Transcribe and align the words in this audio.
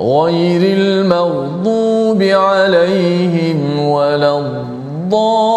غير 0.00 0.76
المغضوب 0.78 2.22
عليهم 2.22 3.88
ولا 3.88 4.38
الضالين 4.38 5.56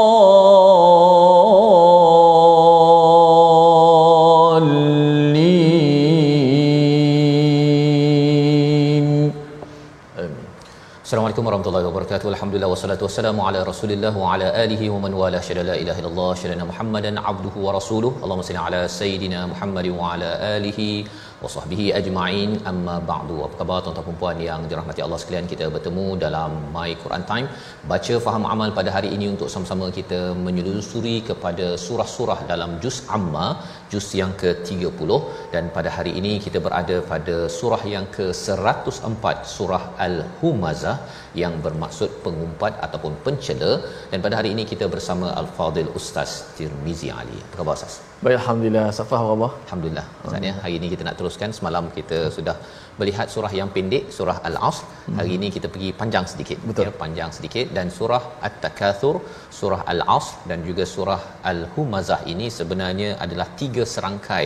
Assalamualaikum 11.09 11.41
warahmatullahi 11.41 11.85
wabarakatuh. 11.89 12.27
Alhamdulillah 12.29 12.69
wassalatu 12.69 13.03
wassalamu 13.07 13.41
ala 13.41 13.59
Rasulillah 13.69 14.13
wa 14.13 14.33
ala 14.33 14.47
alihi 14.63 14.93
wa 14.93 14.99
man 15.03 15.13
wala 15.21 15.41
syada 15.47 15.63
la 15.69 15.75
ilaha 15.81 15.97
illallah 16.01 16.31
syada 16.41 16.65
Muhammadan 16.71 17.17
abduhu 17.31 17.65
wa 17.65 17.73
rasuluh. 17.77 18.11
Allahumma 18.21 18.45
salli 18.45 18.61
ala 18.61 18.81
sayidina 18.85 19.39
Muhammad 19.51 19.85
wa 19.99 20.13
ala 20.13 20.29
alihi 20.55 21.09
wa 21.43 21.49
sahbihi 21.55 21.85
ajma'in. 21.99 22.51
Amma 22.71 22.95
ba'du. 23.11 23.37
Apa 23.45 23.55
khabar 23.61 23.77
tuan-tuan 23.85 24.07
dan 24.09 24.17
puan 24.21 24.39
yang 24.49 24.61
dirahmati 24.69 25.03
Allah 25.05 25.19
sekalian? 25.21 25.47
Kita 25.53 25.67
bertemu 25.75 26.05
dalam 26.25 26.51
My 26.75 26.89
Quran 27.03 27.23
Time. 27.31 27.47
Baca 27.91 28.15
faham 28.25 28.45
amal 28.53 28.71
pada 28.79 28.91
hari 28.95 29.11
ini 29.15 29.27
untuk 29.33 29.49
sama-sama 29.53 29.87
kita 29.99 30.19
menyelusuri 30.45 31.15
kepada 31.29 31.67
surah-surah 31.85 32.39
dalam 32.51 32.73
juz 32.83 32.97
Amma, 33.17 33.47
juz 33.91 34.07
yang 34.21 34.33
ke-30 34.41 35.11
dan 35.53 35.63
pada 35.77 35.89
hari 35.97 36.13
ini 36.19 36.33
kita 36.45 36.59
berada 36.67 36.97
pada 37.13 37.37
surah 37.59 37.81
yang 37.95 38.05
ke-104, 38.17 39.25
surah 39.55 39.83
Al-Humazah 40.07 40.97
yang 41.41 41.55
bermaksud 41.65 42.11
pengumpat 42.25 42.75
ataupun 42.85 43.15
pencela 43.25 43.71
dan 44.11 44.19
pada 44.27 44.37
hari 44.41 44.51
ini 44.57 44.65
kita 44.73 44.87
bersama 44.95 45.29
Al-Fadil 45.41 45.91
Ustaz 46.01 46.31
Tirmizi 46.59 47.11
Ali. 47.21 47.39
Apa 47.47 47.57
khabar 47.61 47.75
Ustaz? 47.81 48.08
Baik 48.25 48.35
Alhamdulillah 48.39 48.87
Safah 48.97 49.19
Allah 49.33 49.49
Alhamdulillah. 49.65 50.03
Ustaz 50.27 50.47
ya, 50.47 50.53
hari 50.63 50.73
ini 50.79 50.87
kita 50.93 51.03
nak 51.07 51.15
teruskan 51.19 51.51
semalam 51.57 51.85
kita 51.97 52.17
sudah 52.37 52.55
melihat 52.99 53.27
surah 53.33 53.51
yang 53.59 53.69
pendek 53.75 54.03
surah 54.15 54.35
Al-Asr. 54.49 54.87
Hari 55.19 55.31
ini 55.37 55.47
kita 55.55 55.67
pergi 55.73 55.89
panjang 55.99 56.25
sedikit 56.31 56.57
Betul. 56.69 56.83
ya, 56.87 56.91
panjang 57.03 57.29
sedikit 57.37 57.71
dan 57.77 57.87
surah 57.97 58.19
At-Takatsur, 58.47 59.15
surah 59.59 59.81
Al-Asr 59.93 60.35
dan 60.51 60.67
juga 60.67 60.85
surah 60.95 61.21
Al-Humazah 61.51 62.19
ini 62.33 62.49
sebenarnya 62.57 63.09
adalah 63.25 63.47
tiga 63.61 63.85
serangkai 63.93 64.45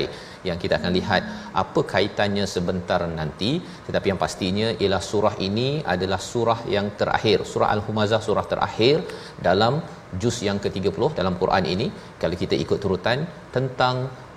yang 0.49 0.59
kita 0.65 0.73
akan 0.79 0.93
lihat 0.99 1.23
apa 1.63 1.81
kaitannya 1.93 2.45
sebentar 2.55 3.01
nanti 3.19 3.51
tetapi 3.87 4.07
yang 4.13 4.21
pastinya 4.25 4.69
ialah 4.83 5.01
surah 5.11 5.35
ini 5.49 5.69
adalah 5.95 6.21
surah 6.31 6.59
yang 6.75 6.89
terakhir 7.01 7.39
surah 7.53 7.69
al-humazah 7.75 8.21
surah 8.27 8.45
terakhir 8.53 8.97
dalam 9.47 9.75
juz 10.21 10.37
yang 10.47 10.57
ke-30 10.63 11.17
dalam 11.19 11.35
Quran 11.41 11.63
ini 11.73 11.87
kalau 12.21 12.35
kita 12.43 12.55
ikut 12.63 12.77
turutan 12.83 13.25
tentang 13.55 13.95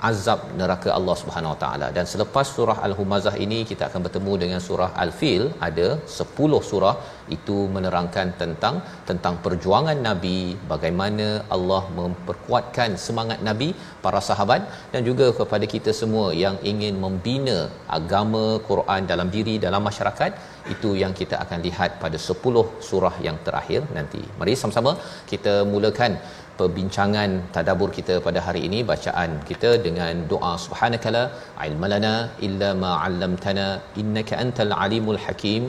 azab 0.08 0.40
neraka 0.60 0.88
Allah 0.98 1.16
Subhanahu 1.22 1.52
Wa 1.54 1.60
Taala. 1.64 1.88
Dan 1.96 2.04
selepas 2.12 2.46
surah 2.56 2.78
al-humazah 2.86 3.34
ini 3.44 3.58
kita 3.70 3.84
akan 3.88 4.00
bertemu 4.06 4.32
dengan 4.42 4.60
surah 4.68 4.90
al-fil. 5.04 5.44
Ada 5.68 5.88
10 6.18 6.60
surah 6.70 6.94
itu 7.36 7.56
menerangkan 7.76 8.26
tentang 8.40 8.76
tentang 9.08 9.34
perjuangan 9.44 9.98
nabi 10.08 10.38
bagaimana 10.72 11.26
Allah 11.56 11.82
memperkuatkan 11.98 12.90
semangat 13.06 13.40
nabi 13.48 13.68
para 14.04 14.20
sahabat 14.28 14.62
dan 14.92 15.02
juga 15.08 15.26
kepada 15.38 15.66
kita 15.74 15.92
semua 16.00 16.26
yang 16.44 16.56
ingin 16.72 16.94
membina 17.04 17.58
agama 17.98 18.44
Quran 18.70 19.02
dalam 19.12 19.30
diri 19.36 19.56
dalam 19.66 19.84
masyarakat. 19.90 20.32
Itu 20.74 20.88
yang 21.00 21.12
kita 21.18 21.36
akan 21.44 21.58
lihat 21.66 21.90
pada 22.04 22.18
10 22.30 22.62
surah 22.88 23.14
yang 23.26 23.36
terakhir 23.46 23.80
nanti. 23.98 24.22
Mari 24.38 24.54
sama-sama 24.62 24.92
kita 25.32 25.54
mulakan 25.72 26.12
perbincangan 26.60 27.30
tadabbur 27.54 27.88
kita 27.96 28.14
pada 28.26 28.40
hari 28.46 28.60
ini 28.68 28.78
bacaan 28.90 29.30
kita 29.48 29.70
dengan 29.86 30.14
doa 30.32 30.52
subhanakala 30.64 31.22
ilmalana 31.66 32.14
illa 32.46 32.70
ma 32.82 32.92
'allamtana 33.02 33.66
innaka 34.02 34.40
antal 34.44 34.74
alimul 34.84 35.20
hakim. 35.26 35.64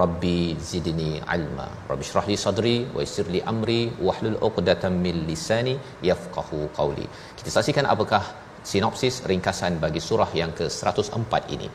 Rabbi 0.00 0.38
zidni 0.70 1.12
ilma. 1.36 1.68
Rabbi 1.90 2.04
shrah 2.08 2.24
li 2.30 2.36
sadri 2.44 2.76
wa 2.94 3.00
yassir 3.04 3.26
li 3.34 3.40
amri 3.52 3.80
wahlul 4.08 4.38
'uqdatam 4.46 4.96
min 5.06 5.16
lisani 5.30 5.74
yafqahu 6.10 6.58
qawli. 6.78 7.06
Kita 7.38 7.50
saksikan 7.56 7.88
apakah 7.94 8.24
sinopsis 8.70 9.16
ringkasan 9.30 9.74
bagi 9.84 10.02
surah 10.08 10.30
yang 10.40 10.52
ke-104 10.58 11.32
ini 11.56 11.70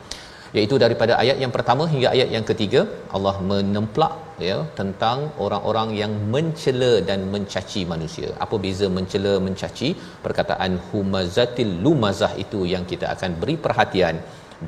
iaitu 0.56 0.76
daripada 0.84 1.12
ayat 1.22 1.38
yang 1.42 1.52
pertama 1.56 1.84
hingga 1.92 2.08
ayat 2.14 2.28
yang 2.34 2.44
ketiga 2.50 2.80
Allah 3.16 3.36
menemplak 3.50 4.12
ya 4.48 4.56
tentang 4.78 5.18
orang-orang 5.44 5.88
yang 6.00 6.12
mencela 6.34 6.92
dan 7.08 7.20
mencaci 7.34 7.82
manusia. 7.92 8.28
Apa 8.44 8.56
beza 8.64 8.86
mencela 8.96 9.34
mencaci? 9.46 9.88
Perkataan 10.26 10.72
humazatil 10.88 11.74
lumazah 11.84 12.32
itu 12.44 12.62
yang 12.74 12.86
kita 12.92 13.08
akan 13.14 13.32
beri 13.42 13.56
perhatian 13.66 14.16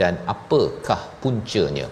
dan 0.02 0.14
apakah 0.34 1.00
puncanya? 1.24 1.88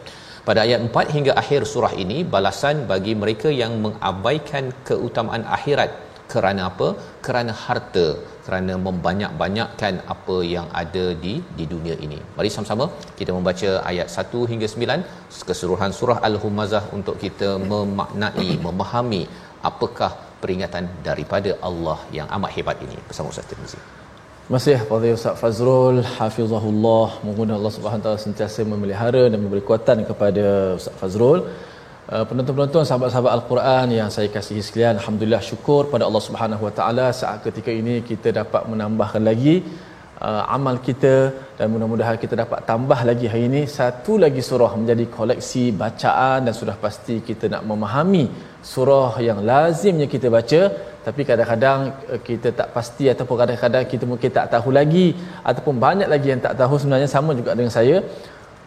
Pada 0.48 0.60
ayat 0.66 0.80
4 0.86 1.14
hingga 1.16 1.32
akhir 1.42 1.60
surah 1.72 1.92
ini 2.02 2.18
balasan 2.34 2.78
bagi 2.90 3.12
mereka 3.20 3.48
yang 3.62 3.74
mengabaikan 3.84 4.64
keutamaan 4.88 5.44
akhirat 5.56 5.90
kerana 6.32 6.62
apa? 6.70 6.88
Kerana 7.26 7.52
harta, 7.64 8.06
kerana 8.46 8.74
membanyak-banyakkan 8.86 9.94
apa 10.14 10.36
yang 10.54 10.66
ada 10.82 11.04
di 11.24 11.34
di 11.58 11.64
dunia 11.72 11.96
ini. 12.06 12.18
Mari 12.36 12.50
sama-sama 12.56 12.86
kita 13.18 13.32
membaca 13.38 13.70
ayat 13.90 14.08
1 14.24 14.50
hingga 14.52 14.68
9 14.74 15.48
keseluruhan 15.48 15.92
surah 15.98 16.18
Al-Humazah 16.28 16.84
untuk 16.98 17.16
kita 17.24 17.50
memaknai, 17.72 18.50
memahami 18.66 19.22
apakah 19.70 20.12
peringatan 20.42 20.86
daripada 21.08 21.52
Allah 21.68 21.98
yang 22.18 22.28
amat 22.36 22.50
hebat 22.56 22.78
ini. 22.86 22.96
Bersama 23.08 23.32
Ustaz 23.34 23.48
Tirmizi. 23.50 23.80
Masih 24.54 24.76
Fadhil 24.88 25.16
Ustaz 25.18 25.38
Fazrul 25.42 25.98
Hafizahullah 26.16 27.08
Moga 27.26 27.44
Allah 27.58 27.72
Subhanahu 27.76 28.04
Taala 28.06 28.20
sentiasa 28.24 28.60
memelihara 28.72 29.22
dan 29.32 29.38
memberi 29.44 29.62
kuatan 29.68 30.04
kepada 30.10 30.44
Ustaz 30.80 30.96
Fazrul 31.00 31.40
Uh, 32.12 32.20
penonton-penonton 32.28 32.84
sahabat-sahabat 32.88 33.32
Al-Quran 33.36 33.86
yang 33.98 34.08
saya 34.14 34.28
kasihi 34.32 34.60
sekalian 34.66 35.00
alhamdulillah 35.00 35.40
syukur 35.50 35.88
pada 35.92 36.04
Allah 36.08 36.20
Subhanahu 36.26 36.62
Wa 36.66 36.72
Taala 36.78 37.06
saat 37.20 37.38
ketika 37.46 37.72
ini 37.80 37.94
kita 38.10 38.28
dapat 38.40 38.62
menambahkan 38.72 39.22
lagi 39.28 39.54
uh, 40.26 40.42
amal 40.56 40.76
kita 40.88 41.14
dan 41.58 41.66
mudah-mudahan 41.72 42.20
kita 42.24 42.34
dapat 42.42 42.60
tambah 42.70 43.00
lagi 43.10 43.26
hari 43.32 43.44
ini. 43.48 43.62
Satu 43.76 44.20
lagi 44.24 44.44
surah 44.48 44.72
menjadi 44.80 45.04
koleksi 45.16 45.64
bacaan 45.82 46.44
dan 46.44 46.54
sudah 46.60 46.76
pasti 46.84 47.16
kita 47.28 47.48
nak 47.54 47.64
memahami 47.70 48.24
surah 48.72 49.12
yang 49.28 49.40
lazimnya 49.50 50.08
kita 50.14 50.28
baca. 50.36 50.60
Tapi 51.08 51.22
kadang-kadang 51.30 51.80
uh, 52.12 52.20
kita 52.28 52.52
tak 52.60 52.68
pasti 52.76 53.08
ataupun 53.14 53.36
kadang-kadang 53.44 53.84
kita 53.94 54.04
mungkin 54.12 54.28
tak 54.38 54.52
tahu 54.52 54.76
lagi 54.80 55.06
ataupun 55.40 55.80
banyak 55.86 56.10
lagi 56.14 56.28
yang 56.34 56.44
tak 56.48 56.56
tahu 56.60 56.76
sebenarnya 56.84 57.08
sama 57.16 57.32
juga 57.40 57.56
dengan 57.56 57.72
saya 57.80 57.96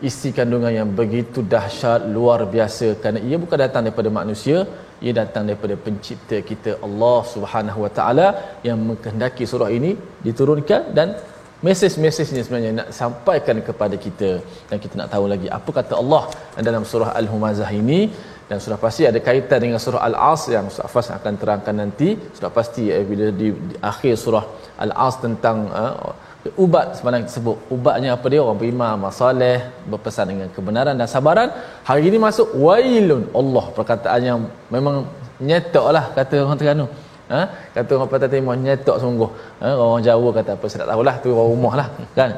isi 0.09 0.29
kandungan 0.37 0.73
yang 0.79 0.89
begitu 0.99 1.41
dahsyat 1.53 2.01
luar 2.15 2.39
biasa 2.55 2.87
kerana 3.01 3.19
ia 3.29 3.37
bukan 3.43 3.57
datang 3.65 3.81
daripada 3.85 4.09
manusia 4.19 4.57
ia 5.05 5.13
datang 5.21 5.43
daripada 5.49 5.75
pencipta 5.85 6.37
kita 6.49 6.71
Allah 6.85 7.17
Subhanahu 7.33 7.79
Wa 7.85 7.91
Taala 7.97 8.27
yang 8.67 8.77
mengkehendaki 8.89 9.45
surah 9.51 9.69
ini 9.77 9.91
diturunkan 10.25 10.81
dan 10.97 11.17
mesej-mesejnya 11.65 12.41
sebenarnya 12.45 12.71
nak 12.79 12.89
sampaikan 13.01 13.57
kepada 13.67 13.95
kita. 14.05 14.29
Dan 14.69 14.77
kita 14.83 14.93
nak 15.01 15.09
tahu 15.13 15.25
lagi 15.33 15.47
apa 15.57 15.69
kata 15.79 15.93
Allah 16.01 16.23
dalam 16.69 16.83
surah 16.91 17.11
Al-Humazah 17.21 17.69
ini. 17.81 18.01
Dan 18.49 18.57
sudah 18.63 18.77
pasti 18.83 19.03
ada 19.09 19.19
kaitan 19.27 19.59
dengan 19.63 19.79
surah 19.85 20.01
Al-As 20.07 20.41
yang 20.53 20.65
Ustaz 20.71 20.87
Fas 20.93 21.07
akan 21.17 21.33
terangkan 21.41 21.75
nanti. 21.83 22.09
Sudah 22.37 22.51
pasti 22.57 22.83
eh, 22.97 23.03
bila 23.09 23.27
di, 23.41 23.47
di 23.69 23.75
akhir 23.91 24.13
surah 24.23 24.45
Al-As 24.85 25.15
tentang 25.25 25.57
uh, 25.81 26.13
ubat 26.63 26.87
semalam 26.97 27.19
kita 27.23 27.33
sebut 27.37 27.57
ubatnya 27.75 28.09
apa 28.15 28.25
dia? 28.31 28.39
Orang 28.45 28.59
beriman 28.61 28.93
masaleh 29.07 29.57
berpesan 29.91 30.25
dengan 30.31 30.47
kebenaran 30.55 30.95
dan 30.99 31.07
sabaran. 31.15 31.49
Hari 31.89 32.03
ini 32.09 32.17
masuk 32.27 32.47
wailun 32.65 33.23
Allah. 33.39 33.65
Perkataan 33.77 34.21
yang 34.29 34.39
memang 34.75 34.95
nyetok 35.49 35.87
lah 35.95 36.05
kata 36.17 36.35
orang 36.45 36.59
Terengganu. 36.59 36.87
Ha? 37.27 37.41
kata 37.75 37.91
orang 37.95 38.09
Patah 38.11 38.29
Timur 38.33 38.55
nyetok 38.65 38.97
sungguh. 39.03 39.29
Ha? 39.61 39.69
orang 39.85 40.03
Jawa 40.07 40.29
kata 40.37 40.51
apa 40.55 40.65
saya 40.71 40.79
tak 40.81 40.89
tahulah 40.91 41.15
tu 41.23 41.29
orang 41.35 41.49
rumah 41.53 41.73
lah 41.79 41.87
kan? 42.19 42.31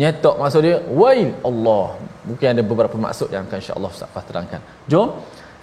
Nyetok 0.00 0.34
maksud 0.42 0.60
dia 0.66 0.76
wail 1.00 1.30
Allah. 1.48 1.86
Mungkin 2.28 2.46
ada 2.54 2.62
beberapa 2.70 2.96
maksud 3.06 3.28
yang 3.34 3.42
akan 3.46 3.58
insyaAllah 3.62 3.90
Ustaz 3.96 4.26
terangkan. 4.28 4.60
Jom 4.92 5.08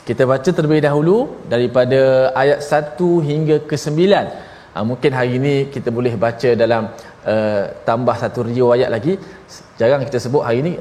kita 0.07 0.23
baca 0.31 0.49
terlebih 0.55 0.81
dahulu 0.87 1.17
daripada 1.53 2.01
ayat 2.41 2.59
1 2.59 2.99
hingga 3.29 3.55
ke 3.69 3.75
9 3.79 4.51
ha, 4.73 4.83
mungkin 4.89 5.11
hari 5.19 5.31
ini 5.39 5.55
kita 5.73 5.89
boleh 5.97 6.13
baca 6.25 6.49
dalam 6.63 6.83
uh, 7.25 7.63
tambah 7.87 8.15
satu 8.23 8.39
riwayat 8.47 8.89
lagi. 8.95 9.15
Jarang 9.79 10.03
kita 10.07 10.19
sebut 10.25 10.43
hari 10.47 10.59
ini 10.63 10.73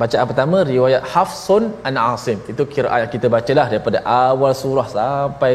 bacaan 0.00 0.26
pertama 0.30 0.56
riwayat 0.72 1.02
Hafsun 1.12 1.62
an 1.88 1.94
Asim. 1.98 2.38
Itu 2.52 2.62
kira 2.74 2.88
ayat 2.96 3.08
kita 3.14 3.26
bacalah 3.36 3.66
daripada 3.72 3.98
awal 4.06 4.52
surah 4.62 4.86
sampai 4.96 5.52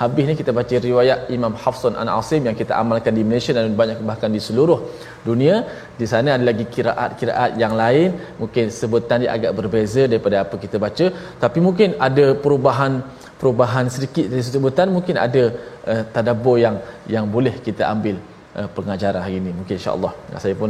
habis 0.00 0.24
ni 0.28 0.34
kita 0.40 0.52
baca 0.58 0.74
riwayat 0.88 1.18
Imam 1.36 1.54
Hafsun 1.62 1.94
an 2.02 2.08
Asim 2.18 2.42
yang 2.48 2.56
kita 2.60 2.72
amalkan 2.82 3.12
di 3.18 3.22
Malaysia 3.30 3.52
dan 3.56 3.74
banyak 3.80 3.98
bahkan 4.10 4.30
di 4.36 4.40
seluruh 4.48 4.78
dunia. 5.28 5.56
Di 6.00 6.06
sana 6.12 6.38
ada 6.38 6.44
lagi 6.50 6.64
kiraat-kiraat 6.74 7.58
yang 7.62 7.74
lain. 7.82 8.10
Mungkin 8.40 8.70
sebutan 8.80 9.26
dia 9.26 9.32
agak 9.36 9.52
berbeza 9.58 10.04
daripada 10.12 10.36
apa 10.44 10.54
kita 10.64 10.78
baca. 10.86 11.06
Tapi 11.44 11.58
mungkin 11.66 11.98
ada 12.08 12.26
perubahan 12.44 13.02
perubahan 13.42 13.86
sedikit 13.96 14.26
dari 14.32 14.44
sebutan. 14.54 14.88
Mungkin 14.96 15.16
ada 15.26 15.44
uh, 15.92 16.02
tadabbur 16.14 16.56
yang 16.66 16.78
yang 17.14 17.26
boleh 17.36 17.56
kita 17.68 17.84
ambil 17.94 18.16
uh, 18.59 18.67
pengajaran 18.77 19.21
hari 19.25 19.35
ini 19.41 19.51
mungkin 19.57 19.75
insyaallah 19.79 20.13
saya 20.43 20.55
pun 20.61 20.69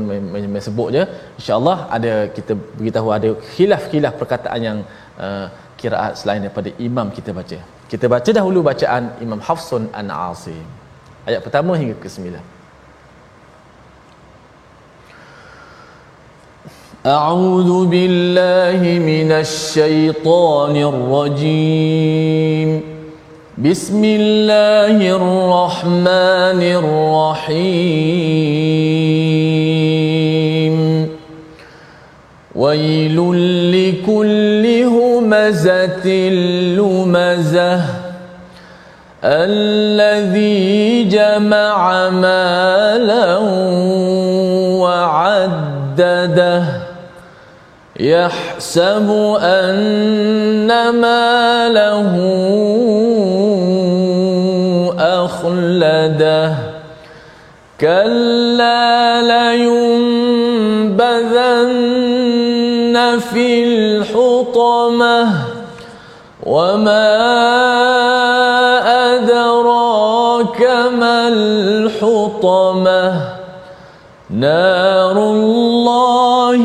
sebut 0.68 0.88
je 0.96 1.04
insyaallah 1.40 1.78
ada 1.98 2.14
kita 2.38 2.54
beritahu 2.80 3.10
ada 3.18 3.30
khilaf-khilaf 3.54 4.14
perkataan 4.22 4.62
yang 4.70 4.80
uh, 5.26 5.48
kiraat 5.80 6.14
selain 6.22 6.42
daripada 6.46 6.70
imam 6.88 7.08
kita 7.18 7.32
baca 7.40 7.60
kita 7.94 8.06
baca 8.16 8.30
dahulu 8.40 8.60
bacaan 8.72 9.04
Imam 9.26 9.42
Hafsun 9.48 9.84
An-Asim 10.02 10.66
ayat 11.30 11.42
pertama 11.48 11.74
hingga 11.82 11.98
ke-9 12.06 12.28
أعوذ 17.06 17.72
بالله 17.94 18.82
من 19.12 19.30
الشيطان 19.46 20.76
الرجيم 20.94 22.70
بسم 23.65 24.05
الله 24.05 25.17
الرحمن 25.17 26.61
الرحيم. 26.81 27.57
ويل 32.55 33.17
لكل 33.73 34.85
همزة 34.85 36.07
لمزة. 36.81 37.81
الذي 39.25 41.05
جمع 41.05 42.09
مالا 42.09 43.39
وعدده. 44.81 46.80
يحسب 48.01 49.37
أن 49.41 50.69
ماله 50.91 52.13
أخلده. 54.99 56.55
كلا 57.81 59.23
لينبذن 59.23 59.77
في 63.33 63.65
الحطمة 63.65 65.29
وما 66.47 67.07
أدراك 69.15 70.61
ما 70.99 71.29
الحطمة. 71.29 73.07
نار 74.31 75.17
الله 75.19 76.65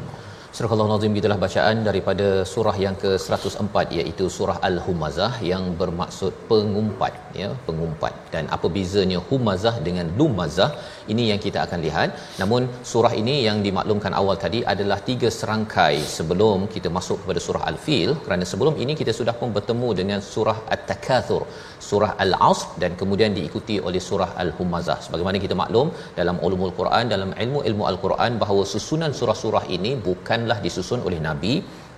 Al-Nazim 0.69 1.13
itulah 1.19 1.37
bacaan 1.43 1.77
daripada 1.87 2.27
surah 2.51 2.73
yang 2.83 2.95
ke-104 3.03 3.75
iaitu 3.97 4.25
surah 4.35 4.57
Al-Humazah 4.67 5.33
yang 5.51 5.63
bermaksud 5.79 6.33
pengumpat 6.49 7.13
ya 7.41 7.49
pengumpat. 7.67 8.13
Dan 8.33 8.45
apa 8.55 8.67
bezanya 8.75 9.19
humazah 9.29 9.73
dengan 9.87 10.07
lumazah 10.19 10.69
ini 11.13 11.23
yang 11.31 11.39
kita 11.45 11.59
akan 11.65 11.79
lihat. 11.85 12.09
Namun 12.41 12.69
surah 12.91 13.13
ini 13.21 13.35
yang 13.47 13.57
dimaklumkan 13.67 14.13
awal 14.21 14.37
tadi 14.45 14.61
adalah 14.73 14.99
tiga 15.09 15.31
serangkai 15.39 15.95
sebelum 16.17 16.67
kita 16.75 16.91
masuk 16.97 17.17
kepada 17.23 17.41
surah 17.47 17.63
Al-Fil. 17.71 18.11
Kerana 18.25 18.45
sebelum 18.51 18.75
ini 18.83 18.95
kita 19.01 19.13
sudah 19.19 19.35
pun 19.41 19.51
bertemu 19.57 19.89
dengan 20.01 20.21
surah 20.33 20.57
At-Takatsur 20.75 21.43
surah 21.89 22.11
Al-Asr 22.23 22.79
dan 22.83 22.91
kemudian 23.01 23.31
diikuti 23.37 23.75
oleh 23.89 24.01
surah 24.07 24.29
Al-Humazah 24.43 24.97
sebagaimana 25.05 25.37
kita 25.45 25.55
maklum 25.61 25.89
dalam 26.19 26.37
ulumul 26.47 26.73
Quran 26.79 27.05
dalam 27.13 27.29
ilmu-ilmu 27.43 27.85
Al-Quran 27.91 28.33
bahawa 28.43 28.63
susunan 28.73 29.13
surah-surah 29.19 29.63
ini 29.77 29.93
bukanlah 30.09 30.57
disusun 30.65 31.01
oleh 31.09 31.21
nabi 31.27 31.53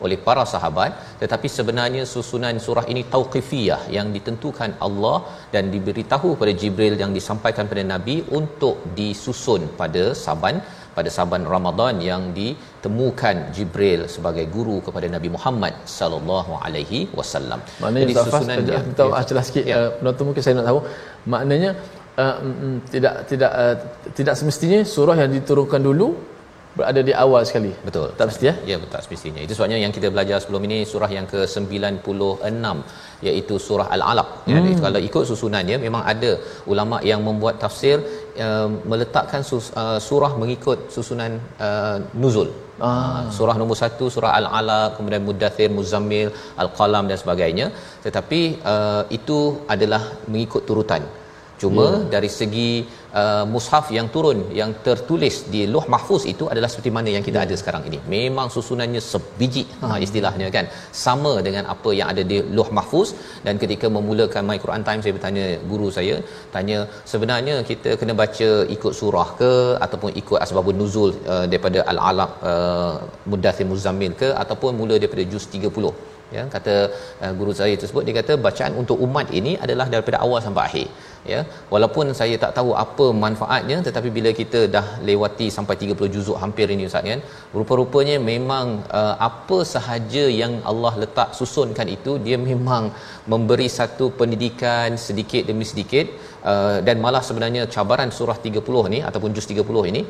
oleh 0.06 0.18
para 0.28 0.44
sahabat 0.54 0.92
tetapi 1.22 1.48
sebenarnya 1.58 2.04
susunan 2.14 2.58
surah 2.68 2.86
ini 2.94 3.02
tauqifiyah 3.14 3.82
yang 3.98 4.08
ditentukan 4.16 4.72
Allah 4.86 5.18
dan 5.56 5.66
diberitahu 5.76 6.30
kepada 6.36 6.54
Jibril 6.62 6.96
yang 7.04 7.12
disampaikan 7.20 7.66
kepada 7.68 7.86
Nabi 7.94 8.16
untuk 8.40 8.78
disusun 9.00 9.64
pada 9.82 10.06
saban 10.26 10.58
pada 10.98 11.10
saban 11.18 11.44
Ramadan 11.54 11.96
yang 12.10 12.24
ditemukan 12.84 13.56
Jibril 13.56 14.02
sebagai 14.12 14.44
guru 14.56 14.84
kepada 14.84 15.08
Nabi 15.08 15.32
Muhammad 15.36 15.72
sallallahu 15.88 16.60
alaihi 16.60 17.08
wasallam. 17.16 17.64
Jadi 17.80 18.12
susunan 18.12 18.60
dia 18.68 18.80
tahu 19.00 19.12
ya, 19.16 19.24
jelas 19.30 19.46
sikit 19.48 19.64
ya. 19.72 19.76
uh, 19.80 19.90
penonton 20.04 20.24
mungkin 20.28 20.44
saya 20.44 20.54
nak 20.60 20.68
tahu 20.68 20.80
maknanya 21.34 21.70
uh, 22.20 22.36
tidak 22.92 23.14
tidak 23.32 23.52
uh, 23.64 23.76
tidak 24.18 24.36
semestinya 24.36 24.80
surah 24.84 25.16
yang 25.16 25.32
diturunkan 25.32 25.80
dulu 25.80 26.08
berada 26.78 27.02
di 27.10 27.14
awal 27.24 27.42
sekali. 27.50 27.72
Betul. 27.88 28.08
Tak 28.18 28.26
mesti 28.30 28.46
ya? 28.50 28.56
Ya, 28.72 28.78
betul 28.84 29.00
semestinya. 29.06 29.42
Itu 29.46 29.54
sebabnya 29.58 29.78
yang 29.84 29.94
kita 29.98 30.08
belajar 30.16 30.38
sebelum 30.44 30.62
ini 30.68 30.78
surah 30.92 31.10
yang 31.18 31.26
ke-96 31.34 32.78
iaitu 33.28 33.56
surah 33.68 33.88
Al-Alaq. 33.96 34.30
Ya, 34.52 34.60
hmm. 34.60 34.82
kalau 34.86 35.00
ikut 35.10 35.24
susunannya 35.32 35.78
memang 35.86 36.04
ada 36.14 36.32
ulama 36.74 36.98
yang 37.12 37.22
membuat 37.28 37.56
tafsir 37.64 37.98
uh, 38.46 38.70
meletakkan 38.92 39.42
sus, 39.50 39.66
uh, 39.82 40.00
surah 40.08 40.32
mengikut 40.42 40.80
susunan 40.96 41.34
uh, 41.68 41.98
nuzul. 42.22 42.50
Ah. 42.88 43.30
Surah 43.38 43.56
nombor 43.60 43.78
satu 43.82 44.06
surah 44.14 44.32
Al-Alaq, 44.40 44.98
kemudian 44.98 45.24
Mudathir, 45.28 45.70
Muzammil, 45.80 46.30
Al-Qalam 46.64 47.06
dan 47.10 47.18
sebagainya. 47.22 47.68
Tetapi 48.06 48.42
uh, 48.72 49.04
itu 49.18 49.40
adalah 49.74 50.02
mengikut 50.34 50.64
turutan. 50.70 51.04
Cuma 51.62 51.86
hmm. 51.88 52.06
dari 52.14 52.30
segi 52.40 52.70
uh, 53.22 53.46
mushaf 53.54 53.86
yang 53.98 54.08
turun 54.16 54.40
yang 54.60 54.72
tertulis 54.88 55.36
di 55.54 55.62
Loh 55.74 55.86
Mahfuz 55.94 56.24
itu 56.34 56.46
adalah 56.54 56.70
seperti 56.72 56.92
mana 56.98 57.10
yang 57.16 57.26
kita 57.28 57.40
hmm. 57.40 57.46
ada 57.48 57.56
sekarang 57.62 57.84
ini. 57.90 58.00
Memang 58.16 58.48
susunannya 58.56 59.02
sebiji 59.12 59.64
hmm. 59.68 59.84
ha 59.92 59.98
istilahnya 60.06 60.48
kan. 60.56 60.68
Sama 61.06 61.34
dengan 61.48 61.66
apa 61.76 61.92
yang 62.00 62.10
ada 62.14 62.24
di 62.32 62.40
Loh 62.58 62.70
Mahfuz 62.78 63.12
dan 63.46 63.62
ketika 63.64 63.90
memulakan 63.98 64.50
My 64.50 64.58
Quran 64.64 64.86
Time 64.88 65.04
saya 65.06 65.14
bertanya 65.18 65.46
guru 65.72 65.90
saya 65.98 66.16
tanya 66.56 66.80
sebenarnya 67.12 67.56
kita 67.70 67.92
kena 68.02 68.16
baca 68.24 68.50
ikut 68.78 68.94
surah 69.02 69.30
ke 69.42 69.52
ataupun 69.86 70.12
ikut 70.22 70.40
asbabun 70.46 70.78
nuzul 70.82 71.12
uh, 71.34 71.46
daripada 71.52 71.80
Al-Alaq 71.94 72.32
uh, 72.52 72.96
Mudathir 73.32 73.68
Muzammil 73.72 74.14
ke 74.24 74.32
ataupun 74.44 74.74
mula 74.82 74.98
daripada 75.04 75.24
juz 75.34 75.46
30 75.56 75.94
ya 76.36 76.44
kata 76.56 76.76
uh, 77.24 77.34
guru 77.40 77.52
saya 77.62 77.76
tersebut 77.82 78.04
dia 78.08 78.16
kata 78.20 78.34
bacaan 78.48 78.74
untuk 78.82 78.98
umat 79.08 79.28
ini 79.40 79.54
adalah 79.66 79.88
daripada 79.94 80.18
awal 80.26 80.40
sampai 80.46 80.64
akhir 80.70 80.88
ya 81.32 81.40
walaupun 81.74 82.06
saya 82.20 82.36
tak 82.44 82.52
tahu 82.58 82.72
apa 82.84 83.06
manfaatnya 83.24 83.78
tetapi 83.88 84.10
bila 84.18 84.32
kita 84.40 84.60
dah 84.76 84.86
lewati 85.08 85.48
sampai 85.58 85.76
30 85.84 86.14
juzuk 86.16 86.38
hampir 86.44 86.68
ini 86.76 86.88
ustaz 86.90 87.08
kan 87.12 87.22
rupa-rupanya 87.58 88.18
memang 88.32 88.68
uh, 89.00 89.16
apa 89.30 89.60
sahaja 89.74 90.26
yang 90.42 90.54
Allah 90.72 90.94
letak 91.04 91.32
susunkan 91.40 91.90
itu 91.98 92.14
dia 92.28 92.40
memang 92.50 92.86
memberi 93.34 93.70
satu 93.80 94.08
pendidikan 94.20 95.00
sedikit 95.08 95.44
demi 95.52 95.68
sedikit 95.72 96.08
uh, 96.52 96.78
dan 96.88 96.96
malah 97.06 97.24
sebenarnya 97.28 97.64
cabaran 97.76 98.10
surah 98.18 98.38
30 98.48 98.94
ni 98.94 99.00
ataupun 99.10 99.30
juz 99.36 99.48
30 99.52 99.90
ini 99.92 100.02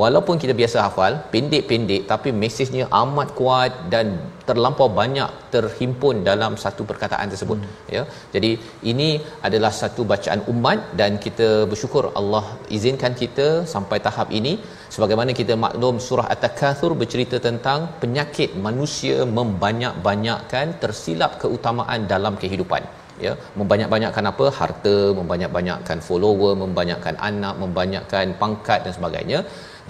walaupun 0.00 0.36
kita 0.42 0.54
biasa 0.60 0.78
hafal 0.86 1.12
pendek-pendek 1.32 2.02
tapi 2.12 2.28
mesejnya 2.42 2.86
amat 3.02 3.28
kuat 3.38 3.72
dan 3.94 4.06
terlampau 4.48 4.88
banyak 5.00 5.30
terhimpun 5.54 6.16
dalam 6.28 6.52
satu 6.64 6.82
perkataan 6.90 7.28
tersebut 7.32 7.58
hmm. 7.62 7.88
ya. 7.96 8.02
Jadi 8.34 8.50
ini 8.92 9.08
adalah 9.46 9.72
satu 9.80 10.04
bacaan 10.12 10.42
umat 10.52 10.78
dan 11.00 11.20
kita 11.24 11.48
bersyukur 11.70 12.04
Allah 12.20 12.44
izinkan 12.76 13.14
kita 13.22 13.48
sampai 13.74 13.98
tahap 14.06 14.30
ini. 14.40 14.54
Sebagaimana 14.94 15.32
kita 15.40 15.54
maklum 15.64 15.96
surah 16.06 16.28
at-takatsur 16.34 16.92
bercerita 17.00 17.36
tentang 17.48 17.80
penyakit 18.02 18.56
manusia 18.66 19.16
membanyak-banyakkan 19.38 20.66
tersilap 20.84 21.34
keutamaan 21.42 22.08
dalam 22.12 22.36
kehidupan 22.42 22.84
ya 23.26 23.32
membanyak-banyakkan 23.58 24.24
apa? 24.32 24.46
Harta 24.58 24.96
membanyak-banyakkan 25.18 25.98
follower 26.08 26.52
membanyakkan 26.64 27.16
anak 27.30 27.54
membanyakkan 27.62 28.34
pangkat 28.42 28.80
dan 28.86 28.94
sebagainya. 28.98 29.40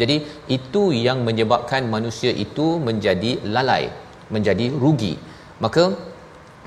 Jadi 0.00 0.16
itu 0.56 0.82
yang 1.06 1.20
menyebabkan 1.28 1.84
manusia 1.94 2.32
itu 2.44 2.66
menjadi 2.88 3.32
lalai 3.56 3.84
menjadi 4.34 4.66
rugi. 4.82 5.14
Maka 5.64 5.84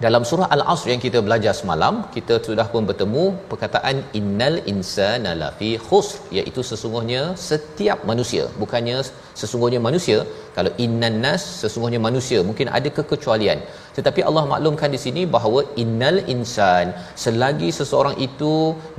dalam 0.03 0.23
surah 0.29 0.47
al-asr 0.55 0.87
yang 0.91 1.01
kita 1.05 1.19
belajar 1.25 1.53
semalam 1.57 1.95
kita 2.15 2.35
sudah 2.47 2.65
pun 2.73 2.83
bertemu 2.89 3.23
perkataan 3.49 3.97
innal 4.19 4.55
insana 4.71 5.31
lafi 5.41 5.69
khusr 5.87 6.17
iaitu 6.37 6.61
sesungguhnya 6.69 7.21
setiap 7.49 7.99
manusia. 8.11 8.43
Bukannya 8.61 8.97
sesungguhnya 9.41 9.79
manusia 9.87 10.17
kalau 10.57 10.71
innan 10.85 11.17
nas 11.25 11.43
sesungguhnya 11.61 11.99
manusia 12.07 12.39
mungkin 12.49 12.69
ada 12.77 12.89
kekecualian. 12.97 13.61
Tetapi 13.97 14.23
Allah 14.29 14.43
maklumkan 14.53 14.91
di 14.95 15.01
sini 15.05 15.23
bahawa 15.35 15.61
innal 15.83 16.19
insan 16.35 16.97
selagi 17.25 17.69
seseorang 17.79 18.17
itu 18.27 18.53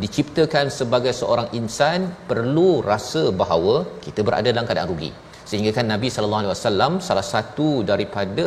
diciptakan 0.05 0.71
sebagai 0.79 1.15
seorang 1.23 1.51
insan 1.61 2.01
perlu 2.31 2.71
rasa 2.93 3.25
bahawa 3.43 3.77
kita 4.07 4.23
berada 4.29 4.49
dalam 4.55 4.69
keadaan 4.71 4.91
rugi 4.95 5.13
sehingga 5.53 5.73
kan 5.79 5.87
Nabi 5.95 6.09
sallallahu 6.15 6.43
alaihi 6.43 6.55
wasallam 6.57 6.93
salah 7.09 7.27
satu 7.33 7.69
daripada 7.91 8.47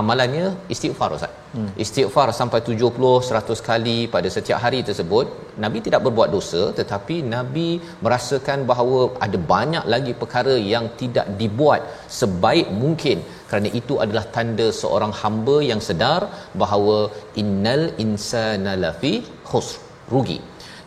amalannya 0.00 0.46
istighfar 0.74 1.08
Ustaz. 1.16 1.34
Hmm. 1.54 1.68
Istighfar 1.84 2.26
sampai 2.38 2.58
70 2.66 3.12
100 3.28 3.68
kali 3.68 3.96
pada 4.14 4.28
setiap 4.34 4.58
hari 4.64 4.80
tersebut, 4.88 5.26
Nabi 5.64 5.78
tidak 5.86 6.02
berbuat 6.06 6.30
dosa 6.36 6.62
tetapi 6.80 7.16
Nabi 7.36 7.68
merasakan 8.04 8.68
bahawa 8.70 9.00
ada 9.26 9.38
banyak 9.54 9.84
lagi 9.94 10.12
perkara 10.22 10.56
yang 10.72 10.86
tidak 11.02 11.26
dibuat 11.40 11.82
sebaik 12.20 12.68
mungkin 12.82 13.18
kerana 13.50 13.68
itu 13.80 13.96
adalah 14.04 14.24
tanda 14.36 14.68
seorang 14.82 15.12
hamba 15.22 15.56
yang 15.70 15.82
sedar 15.88 16.22
bahawa 16.62 16.98
innal 17.42 17.84
insana 18.04 18.74
lafi 18.84 19.14
khusr 19.50 19.76
rugi 20.14 20.38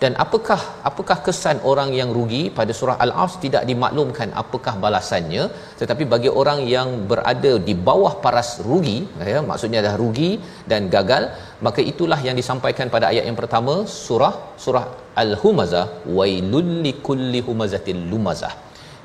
dan 0.02 0.14
apakah 0.24 0.60
apakah 0.90 1.18
kesan 1.26 1.58
orang 1.72 1.90
yang 1.98 2.10
rugi 2.18 2.44
pada 2.60 2.74
surah 2.78 2.96
al-asr 3.06 3.38
tidak 3.44 3.64
dimaklumkan 3.70 4.30
apakah 4.42 4.74
balasannya? 4.84 5.44
Tetapi 5.80 6.04
bagi 6.14 6.30
orang 6.42 6.60
yang 6.76 6.90
berada 7.12 7.52
di 7.68 7.74
bawah 7.90 8.14
paras 8.24 8.50
rugi 8.70 8.98
ya 9.34 9.42
maksudnya 9.50 9.82
dah 9.88 9.94
rugi 10.02 10.32
dan 10.72 10.90
gagal 10.96 11.26
maka 11.68 11.84
itulah 11.92 12.20
yang 12.28 12.38
disampaikan 12.42 12.90
pada 12.96 13.08
ayat 13.12 13.26
yang 13.30 13.38
pertama 13.42 13.76
surah 14.00 14.34
surah 14.66 14.86
al-humazah 15.24 15.86
wailul 16.18 16.72
likulli 16.88 17.42
humazatil 17.50 18.02
lumazah 18.14 18.54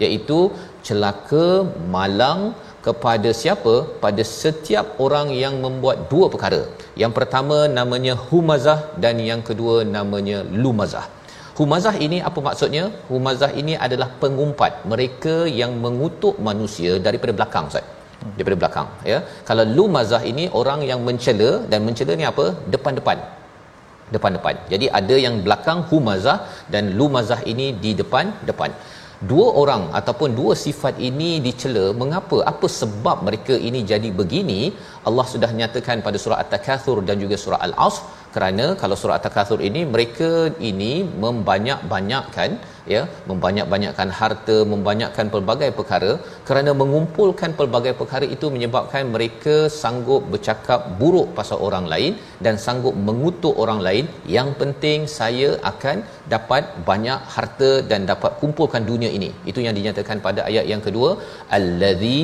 iaitu 0.05 0.39
celaka 0.87 1.47
malang 1.97 2.41
kepada 2.87 3.31
siapa? 3.41 3.75
Pada 4.05 4.23
setiap 4.41 4.87
orang 5.05 5.29
yang 5.43 5.55
membuat 5.65 5.99
dua 6.13 6.27
perkara. 6.33 6.63
Yang 7.03 7.13
pertama 7.19 7.59
namanya 7.79 8.15
humazah 8.29 8.81
dan 9.05 9.17
yang 9.31 9.43
kedua 9.49 9.77
namanya 9.97 10.39
lumazah. 10.65 11.07
Humazah 11.59 11.95
ini 12.07 12.19
apa 12.29 12.39
maksudnya? 12.47 12.85
Humazah 13.11 13.51
ini 13.61 13.75
adalah 13.87 14.09
pengumpat. 14.23 14.73
Mereka 14.93 15.37
yang 15.61 15.73
mengutuk 15.85 16.37
manusia 16.49 16.93
daripada 17.07 17.33
belakang 17.39 17.67
Ustaz. 17.71 17.87
Daripada 18.37 18.57
belakang 18.63 18.89
ya. 19.13 19.19
Kalau 19.49 19.65
lumazah 19.79 20.23
ini 20.33 20.45
orang 20.61 20.81
yang 20.91 21.01
mencela 21.09 21.51
dan 21.73 21.81
mencela 21.89 22.13
ni 22.21 22.27
apa? 22.33 22.47
Depan-depan. 22.75 23.19
Depan-depan. 24.15 24.55
Jadi 24.73 24.87
ada 25.01 25.17
yang 25.25 25.37
belakang 25.47 25.81
humazah 25.91 26.39
dan 26.73 26.85
lumazah 27.01 27.41
ini 27.53 27.67
di 27.85 27.93
depan 28.01 28.27
depan 28.51 28.71
dua 29.31 29.47
orang 29.63 29.83
ataupun 29.99 30.31
dua 30.39 30.53
sifat 30.65 30.95
ini 31.09 31.31
dicela 31.47 31.85
mengapa 32.01 32.39
apa 32.53 32.67
sebab 32.81 33.25
mereka 33.27 33.55
ini 33.69 33.81
jadi 33.93 34.11
begini? 34.21 34.61
Allah 35.09 35.27
sudah 35.33 35.51
nyatakan 35.59 36.05
pada 36.07 36.19
surah 36.23 36.41
at-takatsur 36.45 36.99
dan 37.09 37.19
juga 37.25 37.39
surah 37.45 37.61
al-asr. 37.67 38.05
Kerana 38.35 38.67
kalau 38.81 38.97
surah 39.01 39.17
at-takatsur 39.19 39.61
ini 39.69 39.83
mereka 39.95 40.31
ini 40.71 40.93
membanyak-banyakkan 41.25 42.51
ya 42.95 43.03
membanyak-banyakkan 43.31 44.11
harta 44.19 44.57
membanyakkan 44.73 45.27
pelbagai 45.35 45.71
perkara. 45.79 46.13
Kerana 46.49 46.73
mengumpulkan 46.81 47.53
pelbagai 47.61 47.95
perkara 48.01 48.27
itu 48.37 48.49
menyebabkan 48.57 49.13
mereka 49.15 49.57
sanggup 49.81 50.25
bercakap 50.33 50.81
buruk 51.01 51.29
pasal 51.39 51.61
orang 51.69 51.87
lain 51.93 52.15
dan 52.47 52.57
sanggup 52.67 52.97
mengutuk 53.09 53.55
orang 53.65 53.81
lain. 53.87 54.07
Yang 54.37 54.51
penting 54.63 54.99
saya 55.19 55.51
akan 55.73 55.97
dapat 56.35 56.65
banyak 56.91 57.21
harta 57.37 57.71
dan 57.93 58.03
dapat 58.13 58.35
kumpulkan 58.43 58.85
dunia 58.91 59.13
ini. 59.21 59.31
Itu 59.53 59.61
yang 59.69 59.77
dinyatakan 59.79 60.21
pada 60.27 60.43
ayat 60.51 60.67
yang 60.75 60.85
kedua. 60.89 61.13
Allazi 61.59 62.21